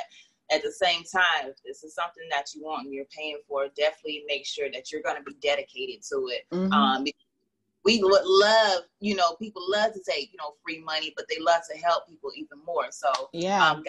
at 0.51 0.61
the 0.61 0.71
same 0.71 1.01
time, 1.03 1.49
if 1.49 1.55
this 1.63 1.83
is 1.83 1.95
something 1.95 2.23
that 2.29 2.53
you 2.53 2.63
want 2.63 2.85
and 2.85 2.93
you're 2.93 3.05
paying 3.05 3.39
for, 3.47 3.67
definitely 3.75 4.23
make 4.27 4.45
sure 4.45 4.69
that 4.71 4.91
you're 4.91 5.01
going 5.01 5.17
to 5.17 5.23
be 5.23 5.35
dedicated 5.41 6.03
to 6.03 6.27
it. 6.29 6.45
Mm-hmm. 6.51 6.71
Um, 6.71 7.05
we 7.85 8.03
would 8.03 8.25
love, 8.25 8.81
you 8.99 9.15
know, 9.15 9.35
people 9.35 9.61
love 9.69 9.93
to 9.93 10.01
take, 10.09 10.31
you 10.31 10.37
know, 10.39 10.55
free 10.63 10.81
money, 10.81 11.13
but 11.15 11.27
they 11.29 11.39
love 11.39 11.61
to 11.71 11.77
help 11.77 12.07
people 12.09 12.31
even 12.35 12.57
more. 12.65 12.87
So, 12.91 13.11
yeah. 13.31 13.71
Um, 13.71 13.83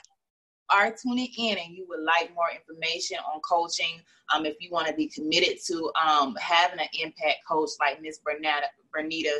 are 0.68 0.92
tuning 0.92 1.28
in 1.38 1.58
and 1.58 1.76
you 1.76 1.86
would 1.88 2.00
like 2.00 2.34
more 2.34 2.48
information 2.54 3.18
on 3.18 3.40
coaching, 3.40 4.00
um, 4.34 4.44
if 4.44 4.56
you 4.60 4.68
want 4.70 4.88
to 4.88 4.94
be 4.94 5.08
committed 5.08 5.58
to 5.64 5.90
um, 5.94 6.36
having 6.40 6.80
an 6.80 6.88
empath 7.00 7.36
coach 7.48 7.70
like 7.80 8.02
Miss 8.02 8.18
Bernetta, 8.18 8.66
Bernita, 8.94 9.30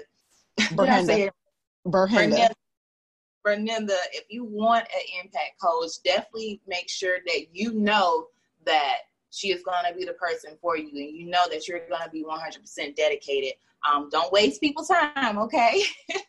Bernenda, 0.77 1.31
Bernenda, 1.85 2.55
Bernenda, 3.45 3.97
if 4.13 4.25
you 4.31 4.45
want 4.45 4.85
an 4.85 5.29
empath 5.29 5.61
coach, 5.61 5.91
definitely 6.05 6.61
make 6.67 6.89
sure 6.89 7.19
that 7.27 7.47
you 7.53 7.73
know 7.73 8.29
that 8.65 8.99
she 9.31 9.49
is 9.49 9.63
going 9.63 9.85
to 9.89 9.95
be 9.97 10.05
the 10.05 10.15
person 10.15 10.57
for 10.61 10.77
you 10.77 10.89
and 10.89 11.17
you 11.17 11.27
know 11.27 11.45
that 11.51 11.69
you're 11.69 11.87
going 11.89 12.03
to 12.03 12.11
be 12.11 12.25
100% 12.25 12.97
dedicated. 12.97 13.53
Um, 13.91 14.09
don't 14.11 14.33
waste 14.33 14.61
people's 14.61 14.89
time 14.89 15.39
okay? 15.39 15.83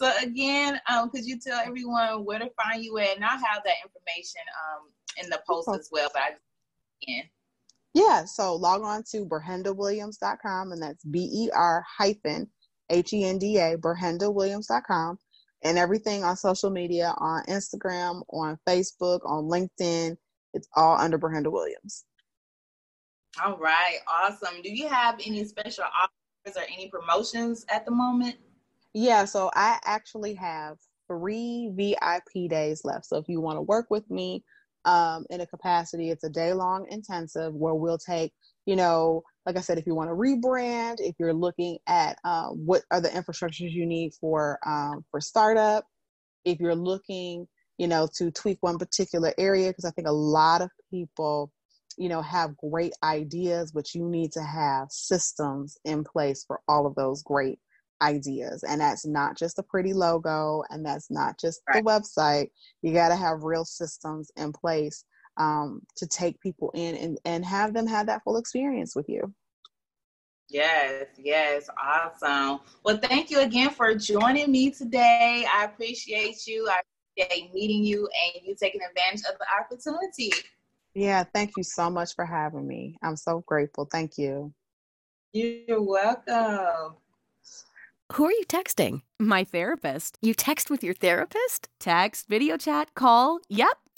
So 0.00 0.10
again 0.22 0.80
um, 0.88 1.10
could 1.10 1.26
you 1.26 1.38
tell 1.38 1.60
everyone 1.60 2.24
where 2.24 2.38
to 2.38 2.48
find 2.50 2.82
you 2.82 2.96
at? 2.98 3.16
And 3.16 3.24
i'll 3.24 3.32
have 3.32 3.62
that 3.64 3.74
information 3.84 4.40
um, 4.64 4.88
in 5.22 5.28
the 5.28 5.40
post 5.46 5.68
as 5.74 5.90
well 5.92 6.08
but 6.14 6.22
i 6.22 6.30
can 7.06 7.24
yeah 7.92 8.24
so 8.24 8.54
log 8.54 8.82
on 8.82 9.02
to 9.10 9.26
berhendawilliams.com 9.26 10.72
and 10.72 10.82
that's 10.82 11.04
b-e-r 11.04 11.84
hyphen 11.98 12.48
h-e-n-d-a 12.88 13.76
berhendawilliams.com 13.76 15.18
and 15.64 15.76
everything 15.76 16.24
on 16.24 16.36
social 16.36 16.70
media 16.70 17.12
on 17.18 17.44
instagram 17.44 18.22
on 18.30 18.58
facebook 18.66 19.20
on 19.24 19.44
linkedin 19.44 20.16
it's 20.54 20.68
all 20.74 20.98
under 20.98 21.18
Ber-Henda 21.18 21.50
Williams. 21.50 22.04
All 23.44 23.56
right, 23.58 23.98
awesome. 24.08 24.60
Do 24.62 24.70
you 24.70 24.88
have 24.88 25.20
any 25.24 25.44
special 25.44 25.84
offers 25.84 26.56
or 26.56 26.64
any 26.72 26.88
promotions 26.88 27.64
at 27.68 27.84
the 27.84 27.92
moment? 27.92 28.36
Yeah, 28.92 29.24
so 29.24 29.50
I 29.54 29.78
actually 29.84 30.34
have 30.34 30.76
three 31.06 31.70
VIP 31.74 32.50
days 32.50 32.82
left. 32.84 33.06
So 33.06 33.16
if 33.16 33.28
you 33.28 33.40
want 33.40 33.56
to 33.56 33.62
work 33.62 33.86
with 33.90 34.08
me 34.10 34.44
um, 34.84 35.26
in 35.30 35.40
a 35.40 35.46
capacity, 35.46 36.10
it's 36.10 36.24
a 36.24 36.28
day 36.28 36.52
long 36.52 36.86
intensive 36.90 37.54
where 37.54 37.74
we'll 37.74 37.98
take, 37.98 38.32
you 38.66 38.76
know, 38.76 39.22
like 39.46 39.56
I 39.56 39.60
said, 39.60 39.78
if 39.78 39.86
you 39.86 39.94
want 39.94 40.10
to 40.10 40.14
rebrand, 40.14 40.96
if 40.98 41.14
you're 41.18 41.32
looking 41.32 41.78
at 41.86 42.18
uh, 42.24 42.48
what 42.48 42.82
are 42.90 43.00
the 43.00 43.08
infrastructures 43.08 43.72
you 43.72 43.86
need 43.86 44.12
for 44.20 44.58
um, 44.66 45.04
for 45.10 45.20
startup, 45.20 45.84
if 46.44 46.60
you're 46.60 46.74
looking 46.74 47.46
you 47.80 47.88
know, 47.88 48.06
to 48.12 48.30
tweak 48.30 48.58
one 48.60 48.76
particular 48.76 49.32
area 49.38 49.70
because 49.70 49.86
I 49.86 49.90
think 49.92 50.06
a 50.06 50.12
lot 50.12 50.60
of 50.60 50.68
people, 50.90 51.50
you 51.96 52.10
know, 52.10 52.20
have 52.20 52.54
great 52.58 52.92
ideas, 53.02 53.72
but 53.72 53.94
you 53.94 54.06
need 54.06 54.32
to 54.32 54.42
have 54.42 54.88
systems 54.90 55.78
in 55.86 56.04
place 56.04 56.44
for 56.46 56.60
all 56.68 56.86
of 56.86 56.94
those 56.94 57.22
great 57.22 57.58
ideas. 58.02 58.64
And 58.64 58.82
that's 58.82 59.06
not 59.06 59.38
just 59.38 59.58
a 59.58 59.62
pretty 59.62 59.94
logo 59.94 60.62
and 60.68 60.84
that's 60.84 61.10
not 61.10 61.40
just 61.40 61.62
right. 61.70 61.82
the 61.82 61.90
website. 61.90 62.48
You 62.82 62.92
got 62.92 63.08
to 63.08 63.16
have 63.16 63.44
real 63.44 63.64
systems 63.64 64.30
in 64.36 64.52
place 64.52 65.02
um, 65.38 65.80
to 65.96 66.06
take 66.06 66.38
people 66.42 66.70
in 66.74 66.96
and, 66.96 67.18
and 67.24 67.46
have 67.46 67.72
them 67.72 67.86
have 67.86 68.08
that 68.08 68.22
full 68.24 68.36
experience 68.36 68.94
with 68.94 69.08
you. 69.08 69.32
Yes, 70.50 71.06
yes, 71.16 71.70
awesome. 71.82 72.60
Well, 72.84 72.98
thank 72.98 73.30
you 73.30 73.40
again 73.40 73.70
for 73.70 73.94
joining 73.94 74.52
me 74.52 74.70
today. 74.70 75.46
I 75.50 75.64
appreciate 75.64 76.46
you. 76.46 76.68
I 76.68 76.82
appreciate 77.20 77.52
meeting 77.54 77.84
you 77.84 78.08
and 78.34 78.46
you 78.46 78.54
taking 78.54 78.80
advantage 78.82 79.22
of 79.30 79.38
the 79.38 79.46
opportunity. 79.58 80.32
Yeah, 80.94 81.24
thank 81.34 81.52
you 81.56 81.62
so 81.62 81.88
much 81.88 82.14
for 82.14 82.24
having 82.24 82.66
me. 82.66 82.96
I'm 83.02 83.16
so 83.16 83.44
grateful. 83.46 83.88
Thank 83.90 84.18
you. 84.18 84.52
You're 85.32 85.82
welcome. 85.82 86.96
Who 88.12 88.24
are 88.24 88.32
you 88.32 88.44
texting? 88.48 89.02
My 89.20 89.44
therapist. 89.44 90.18
You 90.20 90.34
text 90.34 90.68
with 90.68 90.82
your 90.82 90.94
therapist? 90.94 91.68
Text, 91.78 92.26
video 92.28 92.56
chat, 92.56 92.94
call. 92.94 93.38
Yep. 93.48 93.78